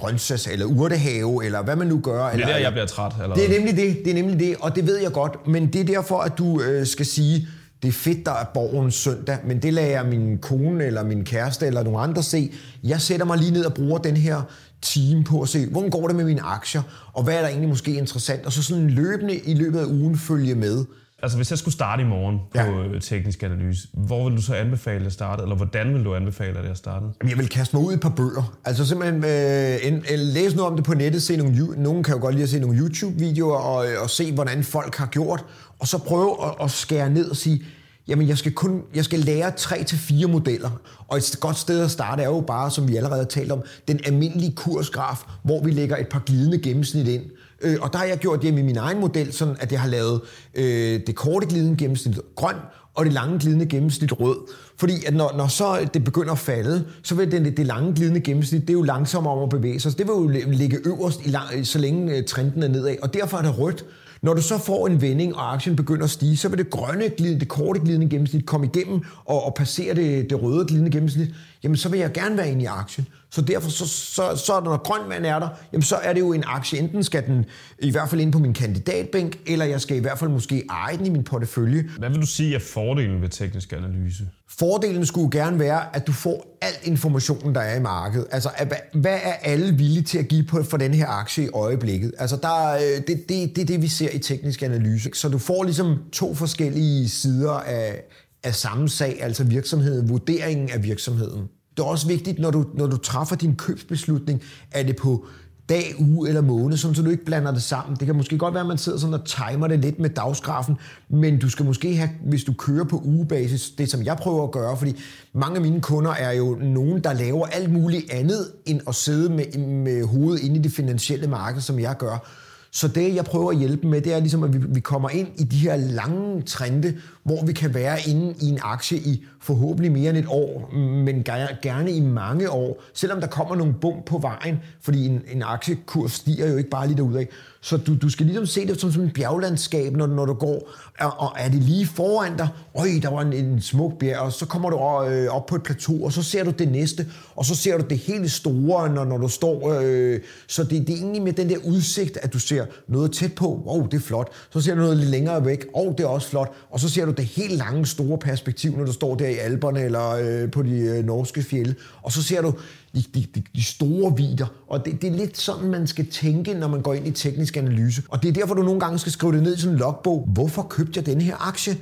grøntsags- 0.00 0.52
eller 0.52 0.66
urtehave, 0.66 1.44
eller 1.44 1.62
hvad 1.62 1.76
man 1.76 1.86
nu 1.86 2.00
gør. 2.00 2.24
Det 2.24 2.34
eller, 2.34 2.46
er 2.46 2.52
der, 2.52 2.58
jeg 2.58 2.72
bliver 2.72 2.86
træt. 2.86 3.12
Eller 3.22 3.34
det 3.34 3.44
er 3.44 3.58
nemlig 3.58 3.76
det, 3.76 3.98
det 4.04 4.10
er 4.10 4.14
nemlig 4.14 4.40
det, 4.40 4.56
og 4.60 4.76
det 4.76 4.86
ved 4.86 4.98
jeg 4.98 5.12
godt, 5.12 5.46
men 5.46 5.66
det 5.72 5.80
er 5.80 5.84
derfor, 5.84 6.18
at 6.18 6.38
du 6.38 6.62
øh, 6.62 6.86
skal 6.86 7.06
sige, 7.06 7.48
det 7.82 7.88
er 7.88 7.92
fedt, 7.92 8.26
der 8.26 8.32
er 8.32 8.44
borgens 8.54 8.94
søndag, 8.94 9.38
men 9.46 9.62
det 9.62 9.72
lader 9.72 9.88
jeg 9.88 10.06
min 10.06 10.38
kone 10.38 10.84
eller 10.84 11.04
min 11.04 11.24
kæreste 11.24 11.66
eller 11.66 11.82
nogle 11.82 11.98
andre 11.98 12.22
se. 12.22 12.52
Jeg 12.84 13.00
sætter 13.00 13.26
mig 13.26 13.38
lige 13.38 13.50
ned 13.50 13.64
og 13.64 13.74
bruger 13.74 13.98
den 13.98 14.16
her 14.16 14.42
time 14.82 15.24
på 15.24 15.42
at 15.42 15.48
se, 15.48 15.66
hvordan 15.66 15.90
går 15.90 16.06
det 16.06 16.16
med 16.16 16.24
mine 16.24 16.42
aktier, 16.42 16.82
og 17.12 17.22
hvad 17.24 17.34
er 17.34 17.40
der 17.40 17.48
egentlig 17.48 17.68
måske 17.68 17.94
interessant, 17.94 18.46
og 18.46 18.52
så 18.52 18.62
sådan 18.62 18.90
løbende 18.90 19.36
i 19.36 19.54
løbet 19.54 19.78
af 19.78 19.84
ugen 19.84 20.18
følge 20.18 20.54
med. 20.54 20.84
Altså, 21.22 21.38
hvis 21.38 21.50
jeg 21.50 21.58
skulle 21.58 21.74
starte 21.74 22.02
i 22.02 22.06
morgen 22.06 22.38
på 22.54 22.92
ja. 22.94 22.98
teknisk 23.00 23.42
analyse, 23.42 23.88
hvor 23.92 24.28
vil 24.28 24.36
du 24.36 24.42
så 24.42 24.54
anbefale 24.54 25.06
at 25.06 25.12
starte, 25.12 25.42
eller 25.42 25.56
hvordan 25.56 25.94
vil 25.94 26.04
du 26.04 26.14
anbefale, 26.14 26.58
at 26.58 26.68
jeg 26.68 26.76
startede? 26.76 27.12
Jamen, 27.20 27.30
Jeg 27.30 27.38
vil 27.38 27.48
kaste 27.48 27.76
mig 27.76 27.86
ud 27.86 27.92
i 27.92 27.94
et 27.94 28.00
par 28.00 28.08
bøger. 28.16 28.58
Altså 28.64 28.86
simpelthen 28.86 29.24
øh, 29.24 29.78
en, 29.82 29.94
en, 29.94 30.18
læse 30.18 30.56
noget 30.56 30.70
om 30.70 30.76
det 30.76 30.84
på 30.84 30.94
nettet, 30.94 31.22
se 31.22 31.36
nogle, 31.36 31.74
nogen 31.76 32.02
kan 32.02 32.14
jo 32.14 32.20
godt 32.20 32.34
lide 32.34 32.42
at 32.42 32.48
se 32.48 32.60
nogle 32.60 32.78
YouTube-videoer 32.78 33.56
og, 33.58 33.86
og 34.02 34.10
se, 34.10 34.32
hvordan 34.32 34.64
folk 34.64 34.96
har 34.96 35.06
gjort, 35.06 35.44
og 35.78 35.88
så 35.88 35.98
prøve 35.98 36.36
at, 36.44 36.54
at 36.64 36.70
skære 36.70 37.10
ned 37.10 37.30
og 37.30 37.36
sige, 37.36 37.62
jamen 38.08 38.28
jeg 38.28 38.38
skal 38.38 38.52
kun 38.52 38.82
jeg 38.94 39.04
skal 39.04 39.18
lære 39.18 39.50
tre 39.50 39.84
til 39.84 39.98
fire 39.98 40.26
modeller. 40.26 40.70
Og 41.08 41.16
et 41.16 41.36
godt 41.40 41.56
sted 41.56 41.84
at 41.84 41.90
starte 41.90 42.22
er 42.22 42.28
jo 42.28 42.40
bare, 42.40 42.70
som 42.70 42.88
vi 42.88 42.96
allerede 42.96 43.20
har 43.20 43.28
talt 43.28 43.52
om, 43.52 43.62
den 43.88 44.00
almindelige 44.04 44.52
kursgraf, 44.52 45.24
hvor 45.42 45.64
vi 45.64 45.70
lægger 45.70 45.96
et 45.96 46.08
par 46.08 46.22
glidende 46.26 46.58
gennemsnit 46.58 47.08
ind. 47.08 47.22
Øh, 47.62 47.76
og 47.80 47.92
der 47.92 47.98
har 47.98 48.04
jeg 48.04 48.18
gjort 48.18 48.42
det 48.42 48.54
med 48.54 48.62
min 48.62 48.76
egen 48.76 49.00
model, 49.00 49.32
sådan 49.32 49.56
at 49.60 49.72
jeg 49.72 49.80
har 49.80 49.88
lavet 49.88 50.20
øh, 50.54 51.00
det 51.06 51.14
korte 51.14 51.46
glidende 51.46 51.76
gennemsnit 51.76 52.18
grøn, 52.36 52.54
og 52.94 53.04
det 53.04 53.12
lange 53.12 53.38
glidende 53.38 53.66
gennemsnit 53.66 54.20
rød. 54.20 54.36
Fordi 54.76 55.04
at 55.06 55.14
når, 55.14 55.34
når 55.36 55.46
så 55.46 55.88
det 55.94 56.04
begynder 56.04 56.32
at 56.32 56.38
falde, 56.38 56.84
så 57.02 57.14
vil 57.14 57.32
det, 57.32 57.56
det 57.56 57.66
lange 57.66 57.94
glidende 57.94 58.20
gennemsnit, 58.20 58.60
det 58.60 58.70
er 58.70 58.74
jo 58.74 58.82
langsommere 58.82 59.34
om 59.34 59.42
at 59.42 59.48
bevæge 59.48 59.80
sig. 59.80 59.92
Så 59.92 59.98
det 59.98 60.06
vil 60.06 60.12
jo 60.12 60.50
ligge 60.50 60.78
øverst, 60.84 61.26
i 61.26 61.28
lang, 61.28 61.46
øh, 61.56 61.64
så 61.64 61.78
længe 61.78 62.16
øh, 62.16 62.24
trenden 62.24 62.62
er 62.62 62.68
nedad. 62.68 62.96
Og 63.02 63.14
derfor 63.14 63.38
er 63.38 63.42
det 63.42 63.58
rødt. 63.58 63.84
Når 64.22 64.34
du 64.34 64.42
så 64.42 64.58
får 64.58 64.86
en 64.86 65.00
vending, 65.00 65.36
og 65.36 65.52
aktien 65.52 65.76
begynder 65.76 66.04
at 66.04 66.10
stige, 66.10 66.36
så 66.36 66.48
vil 66.48 66.58
det 66.58 66.70
grønne, 66.70 67.08
glidende, 67.08 67.40
det 67.40 67.48
korte 67.48 67.80
glidende 67.80 68.08
gennemsnit 68.08 68.46
komme 68.46 68.66
igennem 68.66 69.00
og, 69.24 69.44
og 69.44 69.54
passere 69.54 69.94
det, 69.94 70.30
det 70.30 70.42
røde 70.42 70.66
glidende 70.66 70.90
gennemsnit. 70.90 71.28
Jamen, 71.62 71.76
så 71.76 71.88
vil 71.88 72.00
jeg 72.00 72.12
gerne 72.12 72.36
være 72.36 72.50
inde 72.50 72.62
i 72.62 72.66
aktien. 72.66 73.06
Så 73.30 73.40
derfor, 73.40 73.70
så, 73.70 73.86
så, 73.86 74.36
så 74.36 74.60
når 74.64 74.76
grøn 74.76 75.08
vand 75.08 75.26
er 75.26 75.38
der, 75.38 75.48
jamen, 75.72 75.82
så 75.82 75.96
er 75.96 76.12
det 76.12 76.20
jo 76.20 76.32
en 76.32 76.44
aktie. 76.46 76.78
Enten 76.78 77.04
skal 77.04 77.26
den 77.26 77.44
i 77.78 77.90
hvert 77.90 78.08
fald 78.08 78.20
ind 78.20 78.32
på 78.32 78.38
min 78.38 78.54
kandidatbænk, 78.54 79.38
eller 79.46 79.64
jeg 79.64 79.80
skal 79.80 79.96
i 79.96 80.00
hvert 80.00 80.18
fald 80.18 80.30
måske 80.30 80.64
eje 80.70 80.96
den 80.96 81.06
i 81.06 81.10
min 81.10 81.24
portefølje. 81.24 81.84
Hvad 81.98 82.10
vil 82.10 82.20
du 82.20 82.26
sige 82.26 82.54
er 82.54 82.58
fordelen 82.58 83.22
ved 83.22 83.28
teknisk 83.28 83.72
analyse? 83.72 84.28
Fordelen 84.58 85.06
skulle 85.06 85.30
gerne 85.30 85.58
være, 85.58 85.96
at 85.96 86.06
du 86.06 86.12
får 86.12 86.58
al 86.60 86.72
informationen, 86.82 87.54
der 87.54 87.60
er 87.60 87.76
i 87.76 87.80
markedet. 87.80 88.26
Altså, 88.30 88.50
at, 88.56 88.74
hvad, 88.94 89.18
er 89.22 89.32
alle 89.32 89.74
villige 89.74 90.02
til 90.02 90.18
at 90.18 90.28
give 90.28 90.44
på 90.44 90.62
for 90.62 90.76
den 90.76 90.94
her 90.94 91.06
aktie 91.06 91.44
i 91.44 91.48
øjeblikket? 91.48 92.12
Altså, 92.18 92.38
der, 92.42 92.68
er, 92.68 92.76
øh, 92.76 93.06
det, 93.06 93.28
det, 93.28 93.56
det 93.56 93.58
er 93.58 93.66
det, 93.66 93.82
vi 93.82 93.88
ser 93.88 94.08
i 94.12 94.18
teknisk 94.18 94.62
analyse. 94.62 95.10
Så 95.14 95.28
du 95.28 95.38
får 95.38 95.64
ligesom 95.64 95.96
to 96.12 96.34
forskellige 96.34 97.08
sider 97.08 97.52
af, 97.52 98.02
af 98.44 98.54
samme 98.54 98.88
sag, 98.88 99.18
altså 99.22 99.44
virksomheden, 99.44 100.08
vurderingen 100.08 100.70
af 100.70 100.82
virksomheden. 100.82 101.48
Det 101.78 101.84
er 101.84 101.88
også 101.88 102.06
vigtigt, 102.06 102.38
når 102.38 102.50
du, 102.50 102.64
når 102.74 102.86
du 102.86 102.96
træffer 102.96 103.36
din 103.36 103.56
købsbeslutning, 103.56 104.42
er 104.70 104.82
det 104.82 104.96
på 104.96 105.26
dag, 105.68 105.94
uge 105.98 106.28
eller 106.28 106.40
måned, 106.40 106.76
sådan, 106.76 106.94
så 106.94 107.02
du 107.02 107.10
ikke 107.10 107.24
blander 107.24 107.52
det 107.52 107.62
sammen. 107.62 107.96
Det 107.96 108.06
kan 108.06 108.16
måske 108.16 108.38
godt 108.38 108.54
være, 108.54 108.60
at 108.60 108.66
man 108.66 108.78
sidder 108.78 108.98
sådan 108.98 109.14
og 109.14 109.24
timer 109.24 109.66
det 109.66 109.78
lidt 109.78 109.98
med 109.98 110.10
dagsgrafen, 110.10 110.76
men 111.08 111.38
du 111.38 111.50
skal 111.50 111.66
måske 111.66 111.96
have, 111.96 112.10
hvis 112.24 112.44
du 112.44 112.52
kører 112.52 112.84
på 112.84 113.02
ugebasis, 113.04 113.70
det 113.70 113.90
som 113.90 114.02
jeg 114.02 114.16
prøver 114.16 114.44
at 114.44 114.50
gøre, 114.50 114.76
fordi 114.76 114.96
mange 115.32 115.56
af 115.56 115.62
mine 115.62 115.80
kunder 115.80 116.10
er 116.10 116.32
jo 116.32 116.58
nogen, 116.60 117.04
der 117.04 117.12
laver 117.12 117.46
alt 117.46 117.72
muligt 117.72 118.12
andet, 118.12 118.52
end 118.66 118.80
at 118.88 118.94
sidde 118.94 119.30
med, 119.30 119.58
med 119.58 120.04
hovedet 120.04 120.40
inde 120.40 120.56
i 120.56 120.62
det 120.62 120.72
finansielle 120.72 121.26
marked, 121.26 121.60
som 121.60 121.78
jeg 121.78 121.96
gør. 121.98 122.28
Så 122.70 122.88
det, 122.88 123.14
jeg 123.14 123.24
prøver 123.24 123.50
at 123.50 123.58
hjælpe 123.58 123.86
med, 123.86 124.00
det 124.00 124.14
er 124.14 124.20
ligesom, 124.20 124.44
at 124.44 124.52
vi, 124.52 124.58
vi 124.68 124.80
kommer 124.80 125.10
ind 125.10 125.28
i 125.36 125.44
de 125.44 125.56
her 125.56 125.76
lange 125.76 126.42
trende, 126.42 126.94
hvor 127.22 127.44
vi 127.44 127.52
kan 127.52 127.74
være 127.74 127.98
inde 128.08 128.34
i 128.40 128.48
en 128.48 128.58
aktie 128.62 128.98
i 128.98 129.24
forhåbentlig 129.40 129.92
mere 129.92 130.10
end 130.10 130.18
et 130.18 130.26
år, 130.28 130.74
men 131.04 131.24
gerne 131.62 131.92
i 131.92 132.00
mange 132.00 132.50
år, 132.50 132.82
selvom 132.94 133.20
der 133.20 133.26
kommer 133.26 133.56
nogle 133.56 133.74
bump 133.80 134.04
på 134.06 134.18
vejen, 134.18 134.58
fordi 134.80 135.06
en, 135.06 135.22
en 135.32 135.42
aktiekurs 135.42 136.12
stiger 136.12 136.50
jo 136.50 136.56
ikke 136.56 136.70
bare 136.70 136.86
lige 136.86 136.96
derudad. 136.96 137.24
Så 137.60 137.76
du, 137.76 137.96
du 137.96 138.10
skal 138.10 138.26
ligesom 138.26 138.46
se 138.46 138.66
det 138.66 138.80
som, 138.80 138.92
som 138.92 139.02
et 139.02 139.12
bjerglandskab, 139.12 139.96
når, 139.96 140.06
når 140.06 140.26
du 140.26 140.34
går, 140.34 140.70
og, 141.00 141.12
og 141.18 141.32
er 141.36 141.48
det 141.48 141.62
lige 141.62 141.86
foran 141.86 142.36
dig, 142.36 142.48
øj, 142.74 142.88
der 143.02 143.10
var 143.10 143.20
en, 143.20 143.32
en 143.32 143.60
smuk 143.60 143.98
bjerg, 143.98 144.18
og 144.18 144.32
så 144.32 144.46
kommer 144.46 144.70
du 144.70 144.76
øh, 145.10 145.28
op 145.28 145.46
på 145.46 145.54
et 145.54 145.62
plateau, 145.62 146.04
og 146.04 146.12
så 146.12 146.22
ser 146.22 146.44
du 146.44 146.50
det 146.50 146.68
næste, 146.68 147.06
og 147.36 147.44
så 147.44 147.54
ser 147.54 147.78
du 147.78 147.84
det 147.90 147.98
hele 147.98 148.28
store, 148.28 148.88
når, 148.88 149.04
når 149.04 149.18
du 149.18 149.28
står. 149.28 149.80
Øh, 149.82 150.20
så 150.46 150.64
det, 150.64 150.86
det 150.86 150.90
er 150.90 150.98
egentlig 150.98 151.22
med 151.22 151.32
den 151.32 151.48
der 151.48 151.58
udsigt, 151.64 152.18
at 152.22 152.32
du 152.32 152.38
ser 152.38 152.57
noget 152.88 153.12
tæt 153.12 153.32
på, 153.32 153.62
wow, 153.66 153.86
det 153.86 153.94
er 153.94 154.00
flot, 154.00 154.28
så 154.50 154.60
ser 154.60 154.74
du 154.74 154.80
noget 154.80 154.96
lidt 154.96 155.10
længere 155.10 155.44
væk, 155.44 155.66
og 155.74 155.94
det 155.98 156.04
er 156.04 156.08
også 156.08 156.28
flot, 156.28 156.52
og 156.70 156.80
så 156.80 156.88
ser 156.88 157.04
du 157.04 157.10
det 157.10 157.24
helt 157.24 157.52
lange, 157.52 157.86
store 157.86 158.18
perspektiv, 158.18 158.76
når 158.76 158.84
du 158.84 158.92
står 158.92 159.14
der 159.14 159.28
i 159.28 159.34
Alperne 159.34 159.80
eller 159.80 160.10
øh, 160.10 160.50
på 160.50 160.62
de 160.62 160.78
øh, 160.78 161.04
norske 161.04 161.42
fjelde, 161.42 161.74
og 162.02 162.12
så 162.12 162.22
ser 162.22 162.42
du 162.42 162.54
de, 162.94 163.04
de, 163.14 163.26
de, 163.34 163.42
de 163.56 163.62
store 163.62 164.16
vider, 164.16 164.46
og 164.68 164.84
det, 164.84 165.02
det 165.02 165.12
er 165.12 165.16
lidt 165.16 165.38
sådan, 165.38 165.70
man 165.70 165.86
skal 165.86 166.06
tænke, 166.06 166.54
når 166.54 166.68
man 166.68 166.82
går 166.82 166.94
ind 166.94 167.06
i 167.06 167.10
teknisk 167.10 167.56
analyse. 167.56 168.02
Og 168.08 168.22
det 168.22 168.28
er 168.28 168.32
derfor, 168.32 168.54
du 168.54 168.62
nogle 168.62 168.80
gange 168.80 168.98
skal 168.98 169.12
skrive 169.12 169.32
det 169.32 169.42
ned 169.42 169.56
i 169.56 169.60
sådan 169.60 169.74
en 169.74 169.78
logbog. 169.78 170.28
Hvorfor 170.32 170.62
købte 170.62 170.92
jeg 170.96 171.06
den 171.06 171.20
her 171.20 171.48
aktie? 171.48 171.76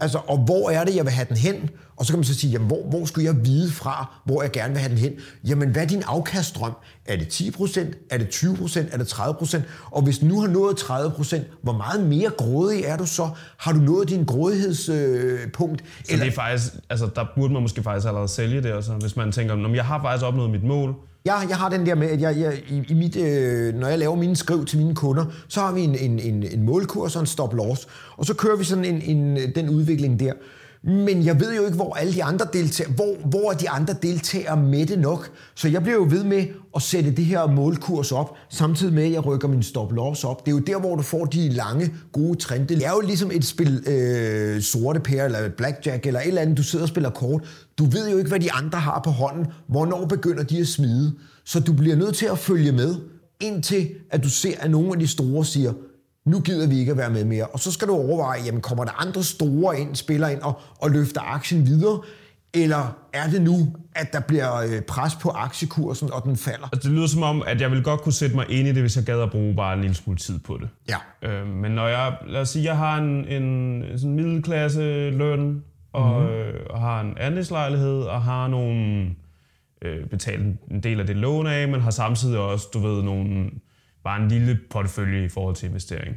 Altså, 0.00 0.18
og 0.26 0.38
hvor 0.38 0.70
er 0.70 0.84
det, 0.84 0.96
jeg 0.96 1.04
vil 1.04 1.12
have 1.12 1.26
den 1.28 1.36
hen? 1.36 1.70
Og 1.96 2.06
så 2.06 2.12
kan 2.12 2.18
man 2.18 2.24
så 2.24 2.34
sige, 2.34 2.50
jamen, 2.50 2.66
hvor, 2.66 2.82
hvor 2.88 3.04
skulle 3.04 3.26
jeg 3.26 3.44
vide 3.44 3.70
fra, 3.70 4.20
hvor 4.24 4.42
jeg 4.42 4.50
gerne 4.50 4.70
vil 4.72 4.78
have 4.80 4.90
den 4.90 4.98
hen? 4.98 5.12
Jamen, 5.48 5.68
hvad 5.68 5.82
er 5.82 5.86
din 5.86 6.02
afkaststrøm? 6.06 6.72
Er 7.06 7.16
det 7.16 7.26
10%? 7.40 7.80
Er 8.10 8.18
det 8.18 8.26
20%? 8.26 8.80
Er 8.92 8.96
det 8.98 9.12
30%? 9.12 9.62
Og 9.90 10.02
hvis 10.02 10.22
nu 10.22 10.40
har 10.40 10.48
nået 10.48 10.74
30%, 10.74 11.40
hvor 11.62 11.72
meget 11.72 12.06
mere 12.06 12.30
grådig 12.30 12.84
er 12.84 12.96
du 12.96 13.06
så? 13.06 13.28
Har 13.58 13.72
du 13.72 13.78
nået 13.78 14.08
din 14.08 14.24
grådighedspunkt? 14.24 15.80
Øh, 15.82 15.88
Så 16.04 16.16
det 16.16 16.26
er 16.26 16.32
faktisk, 16.32 16.72
altså 16.90 17.08
der 17.16 17.24
burde 17.36 17.52
man 17.52 17.62
måske 17.62 17.82
faktisk 17.82 18.06
allerede 18.06 18.28
sælge 18.28 18.62
det, 18.62 18.72
også, 18.72 18.92
hvis 18.92 19.16
man 19.16 19.32
tænker, 19.32 19.54
"Nå, 19.54 19.74
jeg 19.74 19.84
har 19.84 20.02
faktisk 20.02 20.26
opnået 20.26 20.50
mit 20.50 20.64
mål, 20.64 20.94
jeg, 21.24 21.46
jeg 21.48 21.56
har 21.56 21.68
den 21.68 21.86
der 21.86 21.94
med, 21.94 22.08
at 22.08 22.20
jeg, 22.20 22.38
jeg, 22.38 22.62
i, 22.68 22.82
i 22.88 22.94
mit, 22.94 23.16
øh, 23.16 23.74
når 23.74 23.88
jeg 23.88 23.98
laver 23.98 24.16
mine 24.16 24.36
skriv 24.36 24.64
til 24.64 24.78
mine 24.78 24.94
kunder, 24.94 25.24
så 25.48 25.60
har 25.60 25.72
vi 25.72 25.80
en, 25.80 25.94
en, 25.94 26.18
en, 26.18 26.42
en 26.42 26.62
målkurs 26.62 27.16
og 27.16 27.20
en 27.20 27.26
stop 27.26 27.54
loss, 27.54 27.88
og 28.16 28.24
så 28.26 28.34
kører 28.34 28.56
vi 28.56 28.64
sådan 28.64 28.84
en, 28.84 29.02
en, 29.02 29.52
den 29.54 29.68
udvikling 29.68 30.20
der. 30.20 30.32
Men 30.84 31.24
jeg 31.24 31.40
ved 31.40 31.56
jo 31.56 31.64
ikke, 31.64 31.76
hvor 31.76 31.94
alle 31.94 32.12
de 32.12 32.24
andre 32.24 32.46
deltager, 32.52 32.90
hvor, 32.90 33.16
hvor 33.24 33.52
er 33.52 33.56
de 33.56 33.70
andre 33.70 33.94
deltagere 34.02 34.56
med 34.56 34.86
det 34.86 34.98
nok. 34.98 35.30
Så 35.54 35.68
jeg 35.68 35.82
bliver 35.82 35.96
jo 35.96 36.06
ved 36.10 36.24
med 36.24 36.44
at 36.76 36.82
sætte 36.82 37.10
det 37.10 37.24
her 37.24 37.46
målkurs 37.46 38.12
op, 38.12 38.36
samtidig 38.50 38.94
med, 38.94 39.04
at 39.04 39.12
jeg 39.12 39.26
rykker 39.26 39.48
min 39.48 39.62
stop 39.62 39.92
loss 39.92 40.24
op. 40.24 40.46
Det 40.46 40.52
er 40.52 40.56
jo 40.56 40.62
der, 40.62 40.80
hvor 40.80 40.96
du 40.96 41.02
får 41.02 41.24
de 41.24 41.48
lange, 41.48 41.92
gode 42.12 42.38
trin. 42.38 42.68
Det 42.68 42.86
er 42.86 42.90
jo 42.90 43.00
ligesom 43.00 43.30
et 43.34 43.44
spil 43.44 43.82
øh, 43.86 44.62
sorte 44.62 45.00
pære, 45.00 45.24
eller 45.24 45.48
blackjack, 45.48 46.06
eller 46.06 46.20
et 46.20 46.28
eller 46.28 46.42
andet, 46.42 46.56
du 46.56 46.62
sidder 46.62 46.84
og 46.84 46.88
spiller 46.88 47.10
kort. 47.10 47.68
Du 47.78 47.84
ved 47.84 48.10
jo 48.10 48.18
ikke, 48.18 48.30
hvad 48.30 48.40
de 48.40 48.52
andre 48.52 48.78
har 48.78 49.00
på 49.04 49.10
hånden. 49.10 49.46
Hvornår 49.68 50.06
begynder 50.06 50.42
de 50.42 50.58
at 50.58 50.68
smide? 50.68 51.12
Så 51.44 51.60
du 51.60 51.72
bliver 51.72 51.96
nødt 51.96 52.16
til 52.16 52.26
at 52.26 52.38
følge 52.38 52.72
med, 52.72 52.94
indtil 53.40 53.88
at 54.10 54.24
du 54.24 54.28
ser, 54.28 54.54
at 54.60 54.70
nogle 54.70 54.92
af 54.92 54.98
de 54.98 55.06
store 55.06 55.44
siger, 55.44 55.72
nu 56.26 56.40
gider 56.40 56.68
vi 56.68 56.78
ikke 56.78 56.90
at 56.90 56.98
være 56.98 57.10
med 57.10 57.24
mere. 57.24 57.46
Og 57.46 57.60
så 57.60 57.72
skal 57.72 57.88
du 57.88 57.94
overveje, 57.94 58.40
jamen 58.44 58.60
kommer 58.60 58.84
der 58.84 59.06
andre 59.06 59.22
store 59.22 59.80
ind, 59.80 59.94
spiller 59.94 60.28
ind 60.28 60.40
og, 60.40 60.60
og 60.78 60.90
løfter 60.90 61.20
aktien 61.20 61.66
videre, 61.66 62.00
Eller 62.54 62.96
er 63.12 63.30
det 63.30 63.42
nu, 63.42 63.76
at 63.94 64.12
der 64.12 64.20
bliver 64.20 64.56
øh, 64.56 64.82
pres 64.82 65.14
på 65.14 65.28
aktiekursen, 65.28 66.12
og 66.12 66.22
den 66.24 66.36
falder? 66.36 66.68
Altså, 66.72 66.88
det 66.88 66.96
lyder 66.96 67.06
som 67.06 67.22
om, 67.22 67.42
at 67.46 67.60
jeg 67.60 67.70
vil 67.70 67.82
godt 67.82 68.00
kunne 68.00 68.12
sætte 68.12 68.36
mig 68.36 68.50
ind 68.50 68.68
i 68.68 68.72
det, 68.72 68.82
hvis 68.82 68.96
jeg 68.96 69.04
gad 69.04 69.20
at 69.20 69.30
bruge 69.30 69.54
bare 69.56 69.74
en 69.74 69.80
lille 69.80 69.94
smule 69.96 70.18
tid 70.18 70.38
på 70.38 70.58
det. 70.60 70.68
Ja. 70.88 71.28
Øh, 71.28 71.46
men 71.46 71.72
når 71.72 71.88
jeg, 71.88 72.16
lad 72.26 72.40
os 72.40 72.48
sige, 72.48 72.64
jeg 72.64 72.76
har 72.76 72.98
en, 72.98 73.28
en 73.28 73.82
sådan 73.98 74.14
middelklasse 74.14 75.10
løn, 75.10 75.62
og, 75.92 76.20
mm-hmm. 76.20 76.34
øh, 76.34 76.60
og 76.70 76.80
har 76.80 77.00
en 77.00 77.18
andelslejlighed, 77.18 78.02
og 78.02 78.22
har 78.22 78.48
nogle, 78.48 79.06
øh, 79.82 80.06
betalt 80.06 80.42
en 80.70 80.80
del 80.80 81.00
af 81.00 81.06
det 81.06 81.16
lån 81.16 81.46
af, 81.46 81.68
men 81.68 81.80
har 81.80 81.90
samtidig 81.90 82.38
også, 82.38 82.66
du 82.74 82.78
ved, 82.78 83.02
nogle, 83.02 83.50
bare 84.04 84.22
en 84.22 84.28
lille 84.28 84.58
portefølje 84.70 85.24
i 85.24 85.28
forhold 85.28 85.56
til 85.56 85.68
investering. 85.68 86.16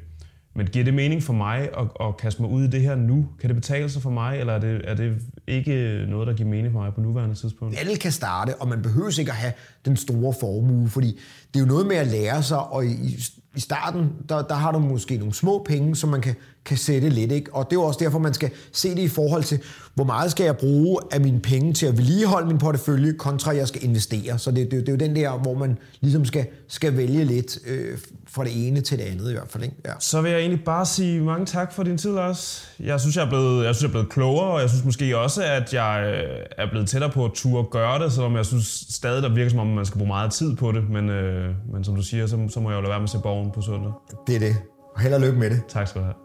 Men 0.56 0.68
giver 0.68 0.86
det 0.86 0.94
mening 0.94 1.24
for 1.24 1.34
mig 1.34 1.70
at, 1.78 1.88
at 2.00 2.18
kaste 2.18 2.42
mig 2.42 2.52
ud 2.52 2.64
i 2.64 2.68
det 2.68 2.82
her 2.82 2.96
nu? 2.96 3.28
Kan 3.40 3.50
det 3.50 3.56
betale 3.56 3.90
sig 3.90 4.02
for 4.02 4.10
mig, 4.10 4.40
eller 4.40 4.54
er 4.54 4.60
det, 4.60 4.82
er 4.84 4.96
det 4.96 5.22
ikke 5.48 6.06
noget, 6.10 6.28
der 6.28 6.34
giver 6.34 6.50
mening 6.50 6.74
for 6.74 6.80
mig 6.80 6.94
på 6.94 7.02
nuværende 7.02 7.36
tidspunkt? 7.36 7.80
Alle 7.80 7.96
kan 7.96 8.12
starte, 8.12 8.56
og 8.56 8.68
man 8.68 8.82
behøver 8.82 9.20
ikke 9.20 9.32
at 9.32 9.38
have 9.38 9.54
den 9.86 9.98
store 9.98 10.34
formue, 10.40 10.90
fordi 10.90 11.20
det 11.54 11.56
er 11.56 11.60
jo 11.60 11.66
noget 11.66 11.88
med 11.88 11.96
at 11.96 12.08
lære 12.08 12.44
sig, 12.44 12.60
og 12.60 12.86
i, 12.86 13.20
i 13.56 13.60
starten, 13.60 14.10
der, 14.30 14.42
der 14.42 14.56
har 14.56 14.72
du 14.72 14.80
måske 14.80 15.18
nogle 15.18 15.34
små 15.34 15.66
penge, 15.68 15.96
som 15.96 16.10
man 16.10 16.22
kan, 16.22 16.36
kan 16.66 16.78
sætte 16.78 17.10
lidt, 17.10 17.32
ikke? 17.32 17.54
og 17.54 17.66
det 17.70 17.76
er 17.76 17.82
jo 17.82 17.84
også 17.84 18.00
derfor, 18.04 18.20
man 18.20 18.34
skal 18.34 18.50
se 18.72 18.90
det 18.90 19.02
i 19.02 19.08
forhold 19.08 19.44
til, 19.44 19.60
hvor 19.96 20.04
meget 20.04 20.32
skal 20.32 20.44
jeg 20.44 20.58
bruge 20.58 21.00
af 21.12 21.22
mine 21.22 21.40
penge 21.40 21.74
til 21.74 21.86
at 21.86 21.98
vedligeholde 21.98 22.48
min 22.48 22.58
portefølje, 22.58 23.14
kontra 23.14 23.56
jeg 23.56 23.68
skal 23.68 23.84
investere. 23.84 24.40
Så 24.40 24.52
det, 24.52 24.72
det, 24.72 24.80
det 24.80 24.90
er 24.90 24.94
jo 24.94 24.98
den 24.98 25.16
der, 25.16 25.32
hvor 25.32 25.54
man 25.54 25.78
ligesom 26.02 26.26
skal, 26.26 26.46
skal 26.68 26.98
vælge 26.98 27.24
lidt 27.24 27.58
øh, 27.68 27.98
fra 28.28 28.44
det 28.44 28.68
ene 28.68 28.82
til 28.82 28.98
det 28.98 29.04
andet 29.04 29.30
i 29.30 29.34
hvert 29.34 29.50
fald. 29.50 29.64
Ikke? 29.64 29.76
Ja. 29.86 29.92
Så 30.00 30.22
vil 30.22 30.32
jeg 30.32 30.40
egentlig 30.40 30.64
bare 30.64 30.86
sige 30.86 31.22
mange 31.22 31.46
tak 31.46 31.74
for 31.74 31.84
din 31.84 31.98
tid, 31.98 32.12
Lars. 32.12 32.70
Jeg 32.80 33.00
synes, 33.00 33.16
jeg 33.16 33.26
er 33.26 33.30
blevet, 33.30 33.66
jeg 33.66 33.76
synes, 33.76 33.82
jeg 33.82 33.88
er 33.88 33.92
blevet 33.92 34.10
klogere, 34.10 34.48
og 34.48 34.62
jeg 34.62 34.70
synes 34.70 34.86
måske 34.86 35.18
også, 35.18 35.44
at 35.44 35.74
jeg 35.74 36.04
øh, 36.06 36.46
er 36.58 36.70
blevet 36.70 36.90
tættere 36.90 37.12
på 37.12 37.26
at 37.26 37.32
turde 37.34 37.68
gøre 37.72 38.04
det, 38.04 38.14
selvom 38.14 38.36
jeg 38.36 38.46
synes 38.46 38.86
stadig, 38.90 39.24
der 39.24 39.34
virker 39.34 39.50
som 39.50 39.60
om, 39.60 39.68
man 39.68 39.86
skal 39.86 39.98
bruge 39.98 40.08
meget 40.08 40.32
tid 40.32 40.56
på 40.56 40.72
det. 40.72 40.90
Men, 40.90 41.10
øh, 41.10 41.50
men 41.74 41.84
som 41.84 41.96
du 41.96 42.02
siger, 42.02 42.28
så, 42.28 42.38
så 42.50 42.60
må 42.60 42.70
jeg 42.70 42.78
jo 42.78 42.82
lade 42.82 42.90
være 42.90 43.00
med 43.00 43.04
at 43.04 43.10
se 43.10 43.20
borgen 43.24 43.43
på 43.52 43.62
søndag. 43.62 43.92
Det 44.28 44.36
er 44.36 44.40
det. 44.40 44.56
Og 44.96 45.02
held 45.02 45.14
og 45.14 45.22
lykke 45.22 45.40
med 45.40 45.50
det. 45.50 45.66
Tak 45.68 45.88
skal 45.88 46.02
du 46.02 46.06
have. 46.06 46.16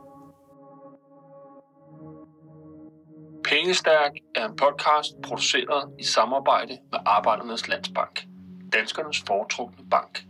Pengestærk 3.45 4.13
er 4.35 4.49
en 4.49 4.57
podcast 4.57 5.13
produceret 5.23 5.91
i 5.99 6.05
samarbejde 6.05 6.73
med 6.93 6.99
Arbejdernes 7.07 7.69
Landsbank. 7.69 8.27
Danskernes 8.73 9.25
foretrukne 9.27 9.85
bank. 9.91 10.25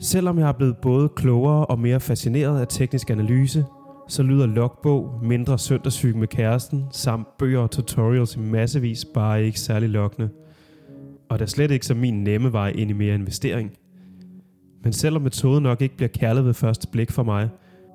Selvom 0.00 0.38
jeg 0.38 0.48
er 0.48 0.52
blevet 0.52 0.76
både 0.82 1.08
klogere 1.08 1.66
og 1.66 1.78
mere 1.78 2.00
fascineret 2.00 2.60
af 2.60 2.66
teknisk 2.68 3.10
analyse, 3.10 3.64
så 4.08 4.22
lyder 4.22 4.46
logbog, 4.46 5.20
mindre 5.22 5.58
søndagssyg 5.58 6.16
med 6.16 6.28
kæresten, 6.28 6.84
samt 6.92 7.38
bøger 7.38 7.60
og 7.60 7.70
tutorials 7.70 8.36
i 8.36 8.38
massevis 8.38 9.04
bare 9.14 9.44
ikke 9.44 9.60
særlig 9.60 9.88
lokkende. 9.88 10.30
Og 11.28 11.38
der 11.38 11.46
slet 11.46 11.70
ikke 11.70 11.86
som 11.86 11.96
min 11.96 12.24
nemme 12.24 12.52
vej 12.52 12.68
ind 12.68 12.90
i 12.90 12.92
mere 12.92 13.14
investering. 13.14 13.72
Men 14.82 14.92
selvom 14.92 15.22
metoden 15.22 15.62
nok 15.62 15.82
ikke 15.82 15.96
bliver 15.96 16.08
kærlet 16.08 16.44
ved 16.44 16.54
første 16.54 16.88
blik 16.92 17.10
for 17.10 17.22
mig, 17.22 17.48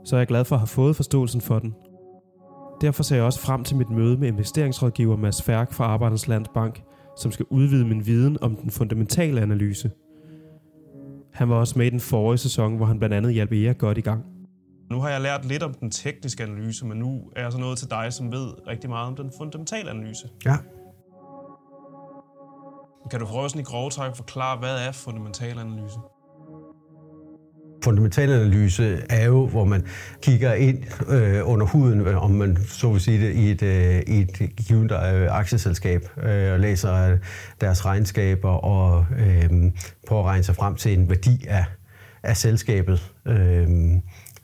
så 0.05 0.15
er 0.15 0.19
jeg 0.19 0.27
glad 0.27 0.45
for 0.45 0.55
at 0.55 0.59
have 0.59 0.67
fået 0.67 0.95
forståelsen 0.95 1.41
for 1.41 1.59
den. 1.59 1.75
Derfor 2.81 3.03
ser 3.03 3.15
jeg 3.15 3.25
også 3.25 3.39
frem 3.39 3.63
til 3.63 3.77
mit 3.77 3.89
møde 3.89 4.17
med 4.17 4.27
investeringsrådgiver 4.27 5.17
Mads 5.17 5.41
Færk 5.41 5.73
fra 5.73 5.85
Arbejdernes 5.85 6.27
Landsbank, 6.27 6.83
som 7.17 7.31
skal 7.31 7.45
udvide 7.49 7.85
min 7.85 8.05
viden 8.05 8.37
om 8.41 8.55
den 8.55 8.71
fundamentale 8.71 9.41
analyse. 9.41 9.91
Han 11.33 11.49
var 11.49 11.55
også 11.55 11.79
med 11.79 11.85
i 11.85 11.89
den 11.89 11.99
forrige 11.99 12.37
sæson, 12.37 12.75
hvor 12.77 12.85
han 12.85 12.99
blandt 12.99 13.15
andet 13.15 13.33
hjalp 13.33 13.51
Erik 13.51 13.77
godt 13.77 13.97
i 13.97 14.01
gang. 14.01 14.23
Nu 14.91 14.99
har 14.99 15.09
jeg 15.09 15.21
lært 15.21 15.45
lidt 15.45 15.63
om 15.63 15.73
den 15.73 15.91
tekniske 15.91 16.43
analyse, 16.43 16.85
men 16.85 16.97
nu 16.97 17.21
er 17.35 17.43
jeg 17.43 17.51
så 17.51 17.57
nået 17.57 17.77
til 17.77 17.89
dig, 17.89 18.13
som 18.13 18.31
ved 18.31 18.67
rigtig 18.67 18.89
meget 18.89 19.07
om 19.07 19.15
den 19.15 19.31
fundamentale 19.37 19.89
analyse. 19.89 20.29
Ja. 20.45 20.55
Kan 23.11 23.19
du 23.19 23.25
prøve 23.25 23.49
sådan 23.49 23.61
i 23.61 23.63
grove 23.63 23.89
træk 23.89 24.15
forklare, 24.15 24.57
hvad 24.59 24.87
er 24.87 24.91
fundamental 24.91 25.59
analyse? 25.59 25.97
Fundamental 27.83 28.31
analyse 28.31 29.01
er 29.09 29.25
jo, 29.25 29.47
hvor 29.47 29.65
man 29.65 29.85
kigger 30.21 30.53
ind 30.53 30.83
øh, 31.09 31.49
under 31.49 31.65
huden, 31.65 32.07
om 32.07 32.31
man 32.31 32.57
så 32.67 32.91
vil 32.91 33.01
sige 33.01 33.27
det, 33.27 33.33
i 33.33 33.51
et, 33.51 33.61
øh, 33.61 34.01
i 34.07 34.21
et 34.21 34.55
givet 34.67 34.91
øh, 34.91 35.37
aktieselskab, 35.37 36.09
øh, 36.23 36.53
og 36.53 36.59
læser 36.59 36.93
øh, 36.93 37.17
deres 37.61 37.85
regnskaber 37.85 38.49
og 38.49 39.05
øh, 39.19 39.71
prøver 40.07 40.21
at 40.21 40.27
regne 40.27 40.43
sig 40.43 40.55
frem 40.55 40.75
til 40.75 40.99
en 40.99 41.09
værdi 41.09 41.45
af, 41.47 41.65
af 42.23 42.37
selskabet. 42.37 43.11
Øh, 43.25 43.67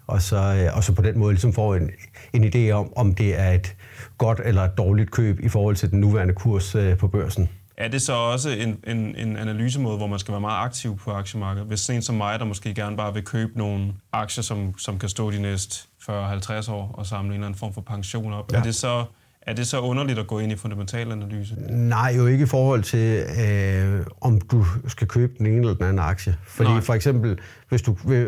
og, 0.07 0.21
så, 0.21 0.35
øh, 0.35 0.77
og 0.77 0.83
så 0.83 0.93
på 0.93 1.01
den 1.01 1.19
måde 1.19 1.33
ligesom 1.33 1.53
får 1.53 1.75
en, 1.75 1.89
en 2.33 2.43
idé 2.43 2.71
om, 2.71 2.93
om 2.95 3.15
det 3.15 3.39
er 3.39 3.51
et 3.51 3.75
godt 4.17 4.41
eller 4.45 4.61
et 4.61 4.77
dårligt 4.77 5.11
køb 5.11 5.39
i 5.39 5.49
forhold 5.49 5.75
til 5.75 5.91
den 5.91 5.99
nuværende 5.99 6.33
kurs 6.33 6.75
øh, 6.75 6.97
på 6.97 7.07
børsen. 7.07 7.49
Er 7.79 7.87
det 7.87 8.01
så 8.01 8.13
også 8.13 8.49
en, 8.49 8.77
en, 8.87 9.15
en 9.15 9.37
analysemåde, 9.37 9.97
hvor 9.97 10.07
man 10.07 10.19
skal 10.19 10.31
være 10.31 10.41
meget 10.41 10.65
aktiv 10.65 10.97
på 10.97 11.11
aktiemarkedet? 11.11 11.67
Hvis 11.67 11.89
en 11.89 12.01
som 12.01 12.15
mig, 12.15 12.39
der 12.39 12.45
måske 12.45 12.73
gerne 12.73 12.97
bare 12.97 13.13
vil 13.13 13.23
købe 13.23 13.51
nogle 13.57 13.93
aktier, 14.13 14.41
som, 14.43 14.77
som 14.77 14.99
kan 14.99 15.09
stå 15.09 15.31
de 15.31 15.41
næste 15.41 15.87
40-50 16.09 16.71
år 16.71 16.91
og 16.93 17.05
samle 17.05 17.27
en 17.27 17.33
eller 17.33 17.47
anden 17.47 17.59
form 17.59 17.73
for 17.73 17.81
pension 17.81 18.33
op, 18.33 18.51
ja. 18.51 18.57
er, 18.57 18.63
det 18.63 18.75
så, 18.75 19.05
er 19.41 19.53
det 19.53 19.67
så 19.67 19.79
underligt 19.79 20.19
at 20.19 20.27
gå 20.27 20.39
ind 20.39 20.51
i 20.51 20.55
fundamental 20.55 21.11
analyse? 21.11 21.55
Nej, 21.69 22.13
jo 22.17 22.27
ikke 22.27 22.43
i 22.43 22.47
forhold 22.47 22.83
til, 22.83 23.23
øh, 23.45 24.05
om 24.21 24.41
du 24.41 24.65
skal 24.87 25.07
købe 25.07 25.33
den 25.37 25.45
ene 25.45 25.57
eller 25.57 25.73
den 25.73 25.83
anden 25.83 25.99
aktie. 25.99 26.37
Fordi 26.47 26.69
Nej. 26.69 26.81
for 26.81 26.93
eksempel, 26.93 27.39
hvis 27.69 27.81
du 27.81 27.97
vil, 28.05 28.27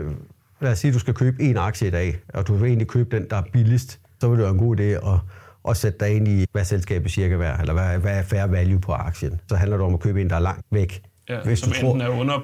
lad 0.62 0.72
os 0.72 0.80
sige, 0.80 0.90
at 0.90 0.94
du 0.94 1.00
skal 1.00 1.14
købe 1.14 1.44
en 1.44 1.58
aktie 1.58 1.88
i 1.88 1.92
dag, 1.92 2.20
og 2.34 2.48
du 2.48 2.56
vil 2.56 2.68
egentlig 2.68 2.88
købe 2.88 3.18
den, 3.18 3.30
der 3.30 3.36
er 3.36 3.44
billigst, 3.54 4.00
så 4.22 4.28
vil 4.30 4.38
det 4.38 4.44
være 4.44 4.54
en 4.54 4.60
god 4.60 4.80
idé 4.80 4.84
at 4.84 5.20
og 5.64 5.78
sætte 5.78 6.00
dig 6.00 6.16
ind 6.16 6.28
i, 6.28 6.46
hvad 6.52 6.66
selskabet 6.66 7.12
cirka 7.12 7.36
værd, 7.36 7.60
eller 7.60 7.74
hvad, 7.74 7.98
hvad 7.98 8.18
er 8.18 8.24
fair 8.24 8.46
value 8.46 8.80
på 8.80 8.92
aktien. 8.92 9.42
Så 9.50 9.56
handler 9.56 9.78
det 9.78 9.86
om 9.86 9.94
at 9.94 10.00
købe 10.00 10.22
en, 10.22 10.30
der 10.30 10.36
er 10.36 10.40
langt 10.40 10.66
væk. 10.72 11.02
Ja, 11.30 11.40
Hvis 11.44 11.60
som 11.60 11.72
du 11.72 11.80
enten 11.80 12.00
tror, 12.00 12.06
er 12.06 12.20
under 12.20 12.40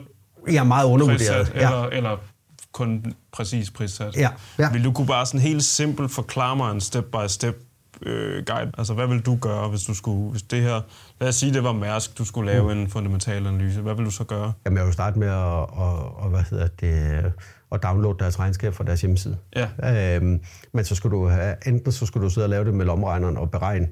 ja, 0.51 0.63
meget 0.63 0.85
undervurderet. 0.85 1.51
Ja. 1.55 1.59
Eller, 1.59 1.83
eller 1.85 2.17
kun 2.71 3.13
præcis 3.31 3.71
prissat. 3.71 4.15
Ja. 4.15 4.29
Ja. 4.59 4.71
Vil 4.71 4.83
du 4.83 4.91
kunne 4.91 5.07
bare 5.07 5.25
sådan 5.25 5.39
helt 5.39 5.63
simpelt 5.63 6.11
forklare 6.11 6.55
mig 6.55 6.71
en 6.71 6.81
step-by-step 6.81 7.55
øh, 8.01 8.45
guide? 8.45 8.71
Altså, 8.77 8.93
hvad 8.93 9.07
vil 9.07 9.19
du 9.19 9.37
gøre, 9.41 9.69
hvis 9.69 9.83
du 9.83 9.93
skulle, 9.93 10.31
hvis 10.31 10.41
det 10.41 10.61
her, 10.61 10.81
lad 11.19 11.29
os 11.29 11.35
sige, 11.35 11.53
det 11.53 11.63
var 11.63 11.71
Mærsk, 11.71 12.17
du 12.17 12.25
skulle 12.25 12.51
lave 12.51 12.73
mm. 12.73 12.79
en 12.79 12.89
fundamental 12.89 13.47
analyse. 13.47 13.81
Hvad 13.81 13.95
vil 13.95 14.05
du 14.05 14.11
så 14.11 14.23
gøre? 14.23 14.53
Jamen, 14.65 14.77
jeg 14.77 14.85
vil 14.85 14.93
starte 14.93 15.19
med 15.19 15.27
at, 15.27 15.35
og, 15.35 16.17
og, 16.17 16.29
hvad 16.29 16.43
hedder 16.49 16.67
det, 16.67 17.33
at 17.71 17.83
downloade 17.83 18.19
deres 18.19 18.39
regnskab 18.39 18.73
fra 18.73 18.83
deres 18.83 19.01
hjemmeside. 19.01 19.37
Ja. 19.55 20.15
Øhm, 20.15 20.41
men 20.73 20.85
så 20.85 20.95
skulle 20.95 21.17
du 21.17 21.27
have, 21.27 21.55
enten 21.67 21.91
så 21.91 22.05
skulle 22.05 22.23
du 22.23 22.29
sidde 22.29 22.45
og 22.45 22.49
lave 22.49 22.65
det 22.65 22.73
med 22.73 22.85
lomregneren 22.85 23.37
og 23.37 23.51
beregne 23.51 23.87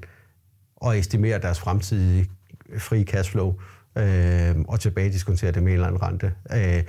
og 0.76 0.98
estimere 0.98 1.38
deres 1.38 1.58
fremtidige 1.60 2.30
frie 2.78 3.04
cashflow 3.04 3.54
øh, 3.98 4.54
og 4.68 4.80
tilbage 4.80 5.12
diskontere 5.12 5.52
det 5.52 5.62
med 5.62 5.72
en 5.72 5.74
eller 5.74 5.86
anden 5.86 6.02
rente. 6.02 6.32
Øh, 6.52 6.82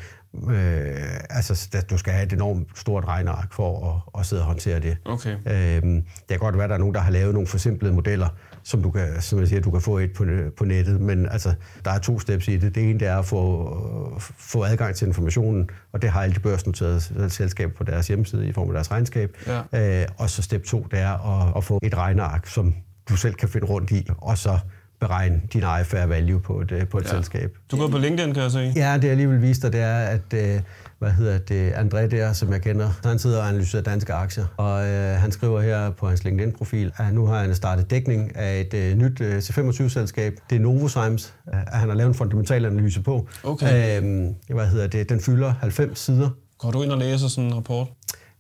øh, 0.50 1.20
altså, 1.30 1.84
du 1.90 1.98
skal 1.98 2.14
have 2.14 2.26
et 2.26 2.34
enormt 2.34 2.68
stort 2.76 3.06
regneark 3.06 3.54
for 3.54 4.02
at, 4.16 4.20
at 4.20 4.26
sidde 4.26 4.42
og 4.42 4.46
håndtere 4.46 4.80
det. 4.80 4.98
Okay. 5.06 5.36
Øh, 5.46 5.82
det 5.84 6.04
kan 6.30 6.40
godt 6.40 6.56
være, 6.56 6.64
at 6.64 6.70
der 6.70 6.76
er 6.76 6.80
nogen, 6.80 6.94
der 6.94 7.02
har 7.02 7.12
lavet 7.12 7.34
nogle 7.34 7.48
forsimplede 7.48 7.94
modeller, 7.94 8.28
som 8.64 8.84
du 8.84 8.92
kan, 8.92 9.22
som 9.22 9.40
jeg 9.40 9.48
siger, 9.48 9.62
du 9.62 9.72
kan 9.72 9.82
få 9.82 9.98
et 9.98 10.14
på, 10.14 10.26
på 10.58 10.66
nettet, 10.66 11.02
men 11.02 11.30
altså, 11.30 11.54
der 11.86 11.92
er 11.92 12.00
to 12.00 12.20
steps 12.20 12.48
i 12.48 12.58
det. 12.58 12.76
Det 12.76 12.90
ene 12.90 13.00
det 13.00 13.08
er 13.08 13.18
at 13.18 13.26
få, 13.26 14.20
få 14.20 14.64
adgang 14.64 14.96
til 14.96 15.08
informationen, 15.08 15.70
og 15.94 16.02
det 16.02 16.10
har 16.10 16.22
alle 16.22 16.36
de 16.36 16.40
børsnoterede 16.40 17.30
selskaber 17.30 17.74
på 17.74 17.84
deres 17.84 18.08
hjemmeside 18.08 18.48
i 18.48 18.54
form 18.54 18.68
af 18.68 18.74
deres 18.74 18.92
regnskab. 18.92 19.38
Ja. 19.74 20.02
Øh, 20.02 20.08
og 20.18 20.30
så 20.30 20.42
step 20.42 20.64
to, 20.64 20.88
det 20.92 21.00
er 21.00 21.42
at, 21.48 21.58
at 21.58 21.64
få 21.64 21.80
et 21.84 21.98
regneark, 21.98 22.48
som 22.48 22.76
du 23.10 23.16
selv 23.16 23.34
kan 23.34 23.50
finde 23.50 23.68
rundt 23.68 23.92
i, 23.92 24.08
og 24.18 24.38
så 24.38 24.60
beregne 25.00 25.42
din 25.54 25.64
egen 25.64 25.86
fair 25.86 26.06
value 26.06 26.40
på 26.40 26.62
et, 26.62 26.72
øh, 26.72 26.88
på 26.88 26.98
et 26.98 27.04
ja. 27.04 27.10
selskab. 27.10 27.58
Du 27.72 27.78
går 27.78 27.88
på 27.88 27.98
LinkedIn, 27.98 28.34
kan 28.34 28.44
jeg 28.44 28.52
se. 28.52 28.74
Ja, 28.76 28.98
det 29.02 29.08
jeg 29.08 29.16
lige 29.18 29.30
vil 29.30 29.42
vise 29.42 29.62
dig, 29.62 29.74
det 29.74 29.82
er, 29.82 29.98
at 29.98 30.34
øh, 30.34 30.62
hvad 31.00 31.12
hedder 31.12 31.38
det, 31.38 31.72
André 31.72 32.08
der, 32.08 32.34
som 32.34 32.52
jeg 32.52 32.62
kender, 32.62 32.90
han 33.04 33.20
sidder 33.20 33.42
og 33.42 33.48
analyserer 33.48 33.84
danske 33.84 34.14
aktier, 34.14 34.46
og 34.58 34.88
øh, 34.88 35.20
han 35.20 35.32
skriver 35.32 35.62
her 35.62 35.92
på 35.92 36.08
hans 36.08 36.24
LinkedIn-profil, 36.24 36.92
at 36.98 37.14
nu 37.14 37.26
har 37.26 37.42
han 37.42 37.56
startet 37.56 37.90
dækning 37.92 38.36
af 38.36 38.60
et 38.60 38.74
øh, 38.74 38.98
nyt 38.98 39.22
øh, 39.22 39.38
C25-selskab. 39.38 40.34
Det 40.50 40.56
er 40.56 40.60
Novozymes, 40.60 41.34
at 41.48 41.78
han 41.80 41.90
har 41.90 41.96
lavet 41.96 42.10
en 42.10 42.16
fundamental 42.16 42.66
analyse 42.66 43.02
på. 43.02 43.28
Okay. 43.44 44.02
Øh, 44.02 44.56
hvad 44.56 44.68
hedder 44.68 44.88
det, 44.88 45.10
den 45.10 45.22
fylder 45.22 45.54
90 45.60 46.00
sider. 46.00 46.30
Går 46.58 46.72
du 46.72 46.84
ind 46.84 46.92
og 46.92 46.98
læser 46.98 47.28
sådan 47.28 47.50
en 47.50 47.56
rapport? 47.56 47.88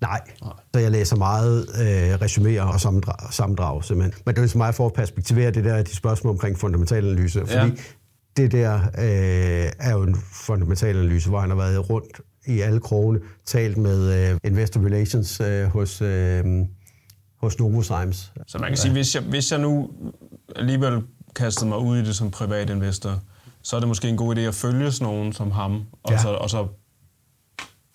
Nej. 0.01 0.21
Nej, 0.41 0.53
så 0.73 0.79
jeg 0.79 0.91
læser 0.91 1.15
meget 1.15 1.67
øh, 1.81 2.15
resuméer 2.15 2.73
og 2.73 2.81
sammendrag, 2.81 3.33
sammendrag 3.33 3.83
simpelthen. 3.83 4.21
Men 4.25 4.36
det 4.36 4.39
er 4.39 4.43
ligesom 4.43 4.57
mig 4.57 4.75
for 4.75 4.86
at 4.86 4.93
perspektivere 4.93 5.51
det 5.51 5.65
der, 5.65 5.83
de 5.83 5.95
spørgsmål 5.95 6.31
omkring 6.31 6.60
fundamental 6.60 7.05
analyse, 7.05 7.39
fordi 7.39 7.53
ja. 7.53 7.71
det 8.38 8.51
der 8.51 8.75
øh, 8.75 9.71
er 9.79 9.91
jo 9.91 10.03
en 10.03 10.15
fundamental 10.31 10.97
analyse, 10.97 11.29
hvor 11.29 11.39
han 11.39 11.49
har 11.49 11.57
været 11.57 11.89
rundt 11.89 12.21
i 12.47 12.60
alle 12.60 12.79
krogene, 12.79 13.19
talt 13.45 13.77
med 13.77 14.31
øh, 14.31 14.38
Investor 14.43 14.86
Relations 14.86 15.39
øh, 15.39 15.65
hos, 15.65 16.01
øh, 16.01 16.45
hos 17.41 17.60
Novozymes. 17.60 18.33
Så 18.47 18.57
man 18.57 18.69
kan 18.69 18.77
sige, 18.77 18.91
hvis 18.91 19.15
jeg, 19.15 19.23
hvis 19.23 19.51
jeg 19.51 19.60
nu 19.60 19.89
alligevel 20.55 21.01
kastede 21.36 21.69
mig 21.69 21.77
ud 21.77 21.97
i 21.97 22.05
det 22.05 22.15
som 22.15 22.31
privat 22.31 22.69
investor, 22.69 23.19
så 23.62 23.75
er 23.75 23.79
det 23.79 23.88
måske 23.88 24.10
en 24.10 24.17
god 24.17 24.36
idé 24.36 24.39
at 24.39 24.55
følge 24.55 24.91
sådan 24.91 25.13
nogen 25.13 25.33
som 25.33 25.51
ham, 25.51 25.86
og, 26.03 26.12
ja. 26.12 26.17
så, 26.17 26.29
og 26.29 26.49
så 26.49 26.67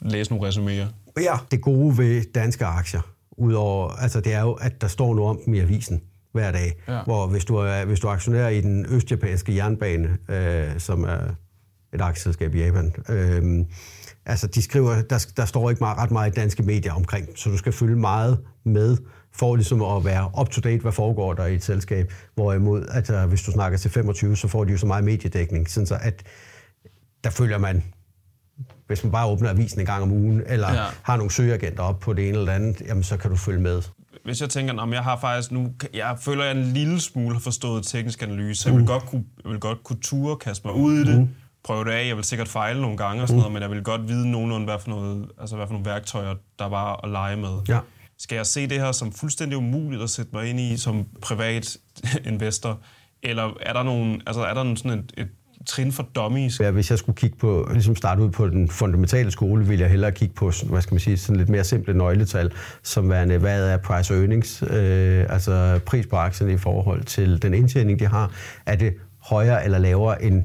læse 0.03 0.31
nogle 0.31 0.49
resuméer. 0.49 0.87
Ja, 1.21 1.37
det 1.51 1.63
gode 1.63 1.99
ved 1.99 2.33
danske 2.33 2.65
aktier, 2.65 3.01
udover, 3.31 3.89
altså 3.91 4.21
det 4.21 4.35
er 4.35 4.41
jo, 4.41 4.53
at 4.53 4.81
der 4.81 4.89
står 4.89 5.15
noget 5.15 5.31
om 5.31 5.39
dem 5.45 5.55
i 5.55 5.61
avisen. 5.61 6.03
hver 6.33 6.53
dag. 6.53 6.73
Ja. 6.89 7.03
Hvor 7.05 7.27
hvis 7.27 7.45
du, 7.45 7.57
er, 7.57 7.85
hvis 7.85 8.01
du 8.01 8.09
aktionerer 8.09 8.49
i 8.49 8.61
den 8.61 8.87
østjapanske 8.89 9.57
jernbane, 9.57 10.19
øh, 10.29 10.79
som 10.79 11.05
er 11.05 11.19
et 11.95 12.01
aktieselskab 12.01 12.55
i 12.55 12.65
Japan, 12.65 12.95
øh, 13.09 13.65
altså 14.27 14.47
de 14.47 14.63
skriver, 14.63 15.03
der, 15.03 15.27
der 15.37 15.45
står 15.45 15.71
ikke 15.71 15.81
meget, 15.81 15.99
ret 15.99 16.11
meget 16.11 16.31
i 16.31 16.41
danske 16.41 16.63
medier 16.63 16.93
omkring, 16.93 17.29
så 17.35 17.51
du 17.51 17.57
skal 17.57 17.73
følge 17.73 17.97
meget 17.97 18.39
med 18.65 18.97
for 19.33 19.57
ligesom 19.57 19.83
at 19.83 20.05
være 20.05 20.31
up-to-date, 20.41 20.83
hvad 20.83 20.93
foregår 20.93 21.35
der 21.35 21.47
i 21.47 21.55
et 21.55 21.65
selskab. 21.65 22.13
Hvorimod, 22.35 22.87
altså, 22.91 23.27
hvis 23.27 23.43
du 23.43 23.51
snakker 23.51 23.79
til 23.79 23.91
25, 23.91 24.37
så 24.37 24.49
får 24.49 24.65
de 24.65 24.73
jo 24.73 24.79
så 24.79 24.87
meget 24.87 25.05
mediedækning, 25.05 25.71
sådan 25.71 25.87
så 25.87 25.99
at 26.01 26.23
der 27.25 27.31
følger 27.31 27.59
man 27.59 27.83
hvis 28.93 29.05
man 29.05 29.13
bare 29.13 29.27
åbner 29.27 29.51
avisen 29.51 29.81
en 29.81 29.87
gang 29.87 30.03
om 30.03 30.13
ugen, 30.13 30.43
eller 30.47 30.73
ja. 30.73 30.85
har 31.03 31.17
nogle 31.17 31.33
søgeagenter 31.33 31.83
op 31.83 32.01
på 32.01 32.13
det 32.13 32.29
ene 32.29 32.39
eller 32.39 32.53
andet, 32.53 32.81
jamen 32.81 33.03
så 33.03 33.17
kan 33.17 33.31
du 33.31 33.37
følge 33.37 33.61
med. 33.61 33.83
Hvis 34.25 34.41
jeg 34.41 34.51
tænker, 34.51 34.75
om 34.75 34.93
jeg 34.93 35.03
har 35.03 35.17
faktisk 35.17 35.53
nu, 35.53 35.73
jeg 35.95 36.17
føler, 36.21 36.45
jeg 36.45 36.57
en 36.57 36.65
lille 36.65 37.01
smule 37.01 37.33
har 37.33 37.41
forstået 37.41 37.85
teknisk 37.87 38.23
analyse, 38.23 38.69
jeg 38.69 38.75
vil 38.75 38.81
mm. 38.81 38.87
godt 38.87 39.07
kunne, 39.07 39.25
jeg 39.45 39.51
vil 39.51 39.61
godt 39.61 39.83
kunne 39.85 40.01
ture, 40.03 40.37
kaste 40.37 40.67
mig 40.67 40.77
ud 40.77 40.95
i 40.95 41.05
det, 41.05 41.19
mm. 41.19 41.29
prøve 41.65 41.85
det 41.85 41.91
af, 41.91 42.09
jeg 42.09 42.17
vil 42.17 42.25
sikkert 42.25 42.49
fejle 42.49 42.81
nogle 42.81 42.97
gange 42.97 43.23
og 43.23 43.29
sådan 43.29 43.37
mm. 43.37 43.41
noget, 43.41 43.53
men 43.53 43.63
jeg 43.63 43.71
vil 43.71 43.83
godt 43.83 44.09
vide 44.09 44.31
nogenlunde, 44.31 44.65
hvad 44.65 44.79
for, 44.81 44.91
noget, 44.91 45.29
altså 45.41 45.57
hvad 45.57 45.67
for 45.67 45.73
nogle 45.73 45.87
værktøjer, 45.87 46.35
der 46.59 46.69
var 46.69 47.01
at 47.05 47.11
lege 47.11 47.37
med. 47.37 47.59
Ja. 47.69 47.79
Skal 48.19 48.37
jeg 48.37 48.47
se 48.47 48.67
det 48.67 48.81
her 48.81 48.93
som 48.93 49.13
fuldstændig 49.13 49.59
umuligt 49.59 50.03
at 50.03 50.11
sætte 50.11 50.31
mig 50.33 50.51
ind 50.51 50.61
i 50.61 50.77
som 50.77 51.07
privat 51.23 51.77
investor, 52.25 52.79
eller 53.23 53.57
er 53.61 53.73
der, 53.73 53.83
nogle, 53.83 54.21
altså 54.27 54.43
er 54.43 54.55
der 54.55 54.75
sådan 54.75 54.99
et, 54.99 55.13
et 55.17 55.29
trin 55.67 55.93
for 55.93 56.09
dummies? 56.15 56.61
Ja, 56.61 56.71
hvis 56.71 56.91
jeg 56.91 56.99
skulle 56.99 57.17
kigge 57.17 57.37
på, 57.37 57.69
ligesom 57.73 57.97
starte 57.97 58.23
ud 58.23 58.31
på 58.31 58.49
den 58.49 58.69
fundamentale 58.69 59.31
skole, 59.31 59.67
ville 59.67 59.83
jeg 59.83 59.91
hellere 59.91 60.13
kigge 60.13 60.35
på, 60.35 60.53
hvad 60.65 60.83
skal 60.83 60.95
man 60.95 61.01
sige, 61.01 61.17
sådan 61.17 61.37
lidt 61.37 61.49
mere 61.49 61.65
simple 61.65 61.95
nøgletal, 61.95 62.53
som 62.83 63.11
værende, 63.11 63.39
hvad 63.39 63.69
er 63.69 63.77
price 63.77 64.15
earnings, 64.15 64.63
øh, 64.71 65.27
altså 65.29 65.81
pris 65.87 66.07
på 66.07 66.17
aktierne 66.17 66.53
i 66.53 66.57
forhold 66.57 67.05
til 67.05 67.43
den 67.43 67.55
indtjening, 67.55 67.99
de 67.99 68.07
har. 68.07 68.31
Er 68.67 68.77
det 68.77 68.95
højere 69.21 69.65
eller 69.65 69.79
lavere 69.79 70.23
end 70.23 70.45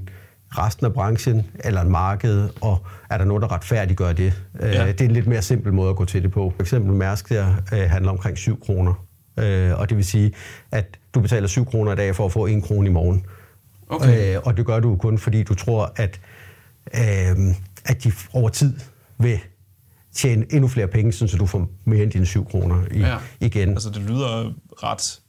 resten 0.49 0.85
af 0.85 0.93
branchen 0.93 1.45
eller 1.59 1.81
en 1.81 1.91
marked, 1.91 2.49
og 2.61 2.85
er 3.09 3.17
der 3.17 3.25
noget, 3.25 3.41
der 3.41 3.51
retfærdiggør 3.51 4.13
det? 4.13 4.43
Øh, 4.59 4.73
ja. 4.73 4.87
Det 4.87 5.01
er 5.01 5.05
en 5.05 5.11
lidt 5.11 5.27
mere 5.27 5.41
simpel 5.41 5.73
måde 5.73 5.89
at 5.89 5.95
gå 5.95 6.05
til 6.05 6.23
det 6.23 6.31
på. 6.31 6.53
For 6.55 6.61
eksempel 6.61 6.93
Mærsk 6.93 7.29
der 7.29 7.47
øh, 7.73 7.79
handler 7.79 8.11
omkring 8.11 8.37
7 8.37 8.61
kroner, 8.61 8.93
øh, 9.39 9.79
og 9.79 9.89
det 9.89 9.97
vil 9.97 10.05
sige, 10.05 10.31
at 10.71 10.85
du 11.15 11.19
betaler 11.19 11.47
7 11.47 11.65
kroner 11.65 11.91
i 11.91 11.95
dag 11.95 12.15
for 12.15 12.25
at 12.25 12.31
få 12.31 12.47
1 12.47 12.63
krone 12.63 12.89
i 12.89 12.91
morgen. 12.91 13.25
Okay. 13.89 14.35
Øh, 14.35 14.41
og 14.43 14.57
det 14.57 14.65
gør 14.65 14.79
du 14.79 14.95
kun, 14.95 15.17
fordi 15.17 15.43
du 15.43 15.53
tror, 15.55 15.93
at, 15.95 16.19
øh, 16.93 17.55
at 17.85 18.03
de 18.03 18.11
over 18.33 18.49
tid 18.49 18.79
vil 19.17 19.39
tjene 20.13 20.45
endnu 20.53 20.67
flere 20.67 20.87
penge, 20.87 21.13
så 21.13 21.37
du 21.39 21.45
får 21.45 21.69
mere 21.85 22.03
end 22.03 22.11
dine 22.11 22.25
7 22.25 22.45
kroner 22.45 22.83
i, 22.91 22.99
ja. 22.99 23.17
igen. 23.39 23.69
Altså 23.69 23.89
det 23.89 24.01
lyder 24.01 24.53
ret 24.83 25.19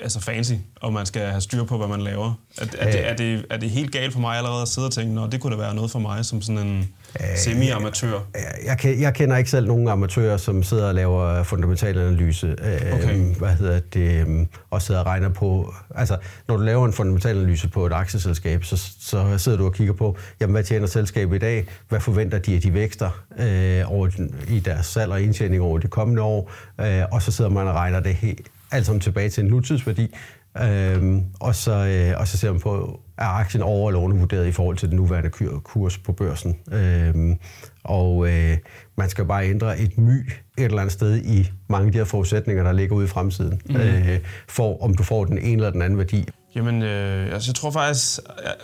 altså 0.00 0.20
fancy, 0.20 0.52
og 0.76 0.92
man 0.92 1.06
skal 1.06 1.22
have 1.22 1.40
styr 1.40 1.64
på, 1.64 1.76
hvad 1.76 1.88
man 1.88 2.00
laver. 2.00 2.34
Er, 2.58 2.66
er, 2.78 2.90
det, 2.90 3.08
er, 3.08 3.16
det, 3.16 3.46
er 3.50 3.56
det 3.56 3.70
helt 3.70 3.92
galt 3.92 4.12
for 4.12 4.20
mig 4.20 4.36
allerede 4.36 4.62
at 4.62 4.68
sidde 4.68 4.86
og 4.86 4.92
tænke, 4.92 5.20
at 5.20 5.32
det 5.32 5.40
kunne 5.40 5.56
da 5.56 5.60
være 5.60 5.74
noget 5.74 5.90
for 5.90 5.98
mig 5.98 6.24
som 6.24 6.42
sådan 6.42 6.66
en 6.66 6.94
semi-amatør? 7.36 8.26
Jeg, 8.64 8.96
jeg, 9.00 9.14
kender 9.14 9.36
ikke 9.36 9.50
selv 9.50 9.66
nogen 9.66 9.88
amatører, 9.88 10.36
som 10.36 10.62
sidder 10.62 10.88
og 10.88 10.94
laver 10.94 11.42
fundamental 11.42 11.98
analyse. 11.98 12.52
Okay. 12.92 13.18
Øh, 13.18 13.36
hvad 13.38 13.48
hedder 13.48 13.80
det? 13.92 14.20
Øhm, 14.20 14.48
og 14.70 14.82
sidder 14.82 15.00
og 15.00 15.06
regner 15.06 15.28
på... 15.28 15.74
Altså, 15.94 16.16
når 16.48 16.56
du 16.56 16.62
laver 16.62 16.86
en 16.86 16.92
fundamental 16.92 17.36
analyse 17.36 17.68
på 17.68 17.86
et 17.86 17.92
aktieselskab, 17.92 18.64
så, 18.64 18.92
så 19.00 19.38
sidder 19.38 19.58
du 19.58 19.64
og 19.64 19.74
kigger 19.74 19.94
på, 19.94 20.16
jamen, 20.40 20.52
hvad 20.52 20.64
tjener 20.64 20.86
selskabet 20.86 21.36
i 21.36 21.38
dag? 21.38 21.66
Hvad 21.88 22.00
forventer 22.00 22.38
de, 22.38 22.56
at 22.56 22.62
de 22.62 22.74
vækster 22.74 23.24
øh, 23.38 23.92
over, 23.92 24.08
i 24.48 24.60
deres 24.60 24.86
salg 24.86 25.12
og 25.12 25.22
indtjening 25.22 25.62
over 25.62 25.78
de 25.78 25.88
kommende 25.88 26.22
år? 26.22 26.52
Øh, 26.80 27.02
og 27.12 27.22
så 27.22 27.32
sidder 27.32 27.50
man 27.50 27.68
og 27.68 27.74
regner 27.74 28.00
det 28.00 28.14
helt 28.14 28.46
alt 28.74 28.86
sammen 28.86 29.00
tilbage 29.00 29.28
til 29.28 29.44
en 29.44 29.50
nutidsværdi, 29.50 30.14
øhm, 30.62 31.24
og, 31.40 31.54
så, 31.54 31.72
øh, 31.72 32.20
og 32.20 32.28
så 32.28 32.38
ser 32.38 32.52
man 32.52 32.60
på, 32.60 33.00
er 33.18 33.26
aktien 33.26 33.62
over- 33.62 33.90
eller 33.90 34.00
undervurderet 34.00 34.46
i 34.46 34.52
forhold 34.52 34.76
til 34.76 34.88
den 34.88 34.96
nuværende 34.96 35.30
kurs 35.64 35.98
på 35.98 36.12
børsen. 36.12 36.56
Øhm, 36.72 37.38
og 37.84 38.28
øh, 38.28 38.56
man 38.96 39.08
skal 39.08 39.24
bare 39.24 39.48
ændre 39.48 39.78
et 39.78 39.98
my 39.98 40.30
et 40.58 40.64
eller 40.64 40.78
andet 40.78 40.92
sted 40.92 41.16
i 41.16 41.50
mange 41.68 41.86
af 41.86 41.92
de 41.92 41.98
her 41.98 42.04
forudsætninger, 42.04 42.62
der 42.62 42.72
ligger 42.72 42.96
ude 42.96 43.04
i 43.04 43.08
fremtiden, 43.08 43.60
mm. 43.66 43.76
øh, 43.76 44.18
for 44.48 44.82
om 44.82 44.94
du 44.94 45.02
får 45.02 45.24
den 45.24 45.38
ene 45.38 45.52
eller 45.52 45.70
den 45.70 45.82
anden 45.82 45.98
værdi. 45.98 46.28
Jamen, 46.56 46.82
øh, 46.82 47.34
altså, 47.34 47.50
jeg 47.50 47.54
tror 47.54 47.70
faktisk, 47.70 48.20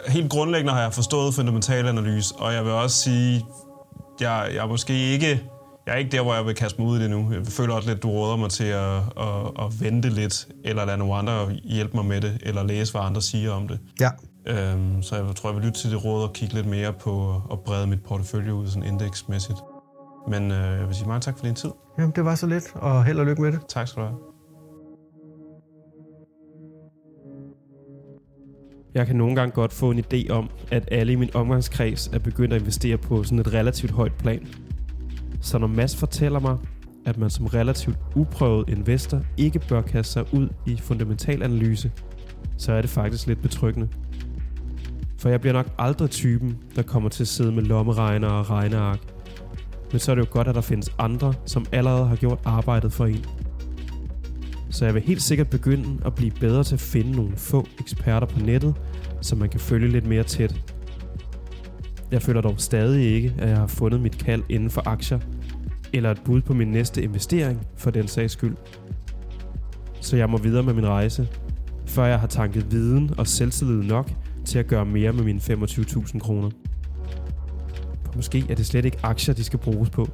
helt 0.08 0.30
grundlæggende 0.30 0.72
har 0.72 0.82
jeg 0.82 0.92
forstået 0.92 1.34
fundamental 1.34 1.86
analyse, 1.86 2.34
og 2.38 2.52
jeg 2.52 2.64
vil 2.64 2.72
også 2.72 2.96
sige, 2.96 3.44
jeg, 4.20 4.48
jeg 4.54 4.64
er 4.64 4.68
måske 4.68 4.92
ikke 4.92 5.42
jeg 5.86 5.94
er 5.94 5.98
ikke 5.98 6.10
der, 6.10 6.22
hvor 6.22 6.34
jeg 6.34 6.46
vil 6.46 6.54
kaste 6.54 6.80
mig 6.80 6.90
ud 6.90 6.98
i 6.98 7.02
det 7.02 7.10
nu. 7.10 7.32
Jeg 7.32 7.46
føler 7.46 7.74
også 7.74 7.88
lidt, 7.88 8.02
du 8.02 8.10
råder 8.10 8.36
mig 8.36 8.50
til 8.50 8.64
at, 8.64 8.96
at, 8.96 9.64
at 9.64 9.80
vente 9.80 10.08
lidt, 10.08 10.48
eller 10.64 10.84
lade 10.84 10.98
nogle 10.98 11.14
andre 11.14 11.50
hjælpe 11.64 11.96
mig 11.96 12.04
med 12.04 12.20
det, 12.20 12.38
eller 12.42 12.62
læse, 12.62 12.92
hvad 12.92 13.02
andre 13.02 13.22
siger 13.22 13.50
om 13.50 13.68
det. 13.68 13.78
Ja. 14.00 14.10
Øhm, 14.46 15.02
så 15.02 15.16
jeg 15.16 15.36
tror, 15.36 15.48
jeg 15.50 15.56
vil 15.56 15.64
lytte 15.64 15.80
til 15.80 15.90
det 15.90 16.04
råd 16.04 16.22
og 16.22 16.32
kigge 16.32 16.54
lidt 16.54 16.66
mere 16.66 16.92
på 16.92 17.42
at 17.52 17.60
brede 17.60 17.86
mit 17.86 18.02
portefølje 18.02 18.54
ud 18.54 18.66
sådan 18.66 18.88
indeksmæssigt. 18.88 19.58
Men 20.28 20.50
øh, 20.50 20.78
jeg 20.78 20.86
vil 20.86 20.94
sige 20.94 21.08
mange 21.08 21.20
tak 21.20 21.38
for 21.38 21.44
din 21.46 21.54
tid. 21.54 21.70
Jamen, 21.98 22.12
det 22.16 22.24
var 22.24 22.34
så 22.34 22.46
lidt, 22.46 22.72
og 22.74 23.04
held 23.04 23.18
og 23.18 23.26
lykke 23.26 23.42
med 23.42 23.52
det. 23.52 23.60
Tak 23.68 23.88
skal 23.88 24.02
du 24.02 24.06
have. 24.06 24.18
Jeg 28.94 29.06
kan 29.06 29.16
nogle 29.16 29.36
gange 29.36 29.52
godt 29.52 29.72
få 29.72 29.90
en 29.90 29.98
idé 29.98 30.30
om, 30.30 30.50
at 30.70 30.88
alle 30.92 31.12
i 31.12 31.16
min 31.16 31.30
omgangskreds 31.34 32.08
er 32.08 32.18
begyndt 32.18 32.52
at 32.52 32.60
investere 32.60 32.96
på 32.96 33.22
sådan 33.22 33.38
et 33.38 33.52
relativt 33.52 33.92
højt 33.92 34.14
plan. 34.14 34.46
Så 35.40 35.58
når 35.58 35.66
Mads 35.66 35.96
fortæller 35.96 36.40
mig, 36.40 36.58
at 37.06 37.18
man 37.18 37.30
som 37.30 37.46
relativt 37.46 37.96
uprøvet 38.16 38.68
investor 38.68 39.20
ikke 39.36 39.58
bør 39.58 39.82
kaste 39.82 40.12
sig 40.12 40.34
ud 40.34 40.48
i 40.66 40.76
fundamental 40.76 41.42
analyse, 41.42 41.92
så 42.58 42.72
er 42.72 42.80
det 42.80 42.90
faktisk 42.90 43.26
lidt 43.26 43.42
betryggende. 43.42 43.88
For 45.20 45.28
jeg 45.28 45.40
bliver 45.40 45.52
nok 45.52 45.66
aldrig 45.78 46.10
typen, 46.10 46.58
der 46.76 46.82
kommer 46.82 47.08
til 47.08 47.24
at 47.24 47.28
sidde 47.28 47.52
med 47.52 47.62
lommeregner 47.62 48.28
og 48.28 48.50
regneark. 48.50 48.98
Men 49.92 50.00
så 50.00 50.10
er 50.10 50.14
det 50.14 50.22
jo 50.22 50.28
godt, 50.30 50.48
at 50.48 50.54
der 50.54 50.60
findes 50.60 50.94
andre, 50.98 51.34
som 51.46 51.66
allerede 51.72 52.06
har 52.06 52.16
gjort 52.16 52.38
arbejdet 52.44 52.92
for 52.92 53.06
en. 53.06 53.24
Så 54.70 54.84
jeg 54.84 54.94
vil 54.94 55.02
helt 55.02 55.22
sikkert 55.22 55.50
begynde 55.50 56.00
at 56.06 56.14
blive 56.14 56.30
bedre 56.30 56.64
til 56.64 56.74
at 56.74 56.80
finde 56.80 57.12
nogle 57.12 57.36
få 57.36 57.66
eksperter 57.80 58.26
på 58.26 58.38
nettet, 58.38 58.74
som 59.20 59.38
man 59.38 59.48
kan 59.48 59.60
følge 59.60 59.88
lidt 59.88 60.06
mere 60.06 60.22
tæt 60.22 60.54
jeg 62.10 62.22
føler 62.22 62.40
dog 62.40 62.54
stadig 62.60 63.14
ikke, 63.14 63.34
at 63.38 63.48
jeg 63.48 63.56
har 63.56 63.66
fundet 63.66 64.00
mit 64.00 64.18
kald 64.18 64.42
inden 64.48 64.70
for 64.70 64.88
aktier, 64.88 65.18
eller 65.92 66.10
et 66.10 66.20
bud 66.24 66.40
på 66.40 66.54
min 66.54 66.68
næste 66.68 67.02
investering 67.02 67.66
for 67.76 67.90
den 67.90 68.08
sags 68.08 68.32
skyld. 68.32 68.56
Så 70.00 70.16
jeg 70.16 70.30
må 70.30 70.38
videre 70.38 70.62
med 70.62 70.74
min 70.74 70.86
rejse, 70.86 71.28
før 71.86 72.04
jeg 72.04 72.20
har 72.20 72.26
tanket 72.26 72.72
viden 72.72 73.10
og 73.18 73.26
selvtillid 73.26 73.82
nok 73.82 74.10
til 74.46 74.58
at 74.58 74.66
gøre 74.66 74.86
mere 74.86 75.12
med 75.12 75.24
mine 75.24 75.40
25.000 75.40 76.18
kroner. 76.18 76.50
For 78.04 78.12
måske 78.16 78.44
er 78.48 78.54
det 78.54 78.66
slet 78.66 78.84
ikke 78.84 78.98
aktier, 79.02 79.34
de 79.34 79.44
skal 79.44 79.58
bruges 79.58 79.90
på. 79.90 80.08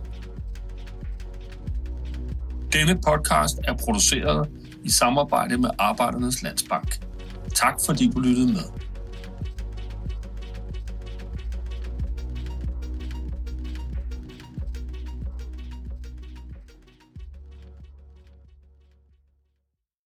Denne 2.72 3.00
podcast 3.08 3.58
er 3.64 3.76
produceret 3.76 4.48
i 4.84 4.90
samarbejde 4.90 5.58
med 5.58 5.70
Arbejdernes 5.78 6.42
Landsbank. 6.42 7.06
Tak 7.54 7.74
fordi 7.86 8.10
du 8.14 8.20
lyttede 8.20 8.46
med. 8.46 8.75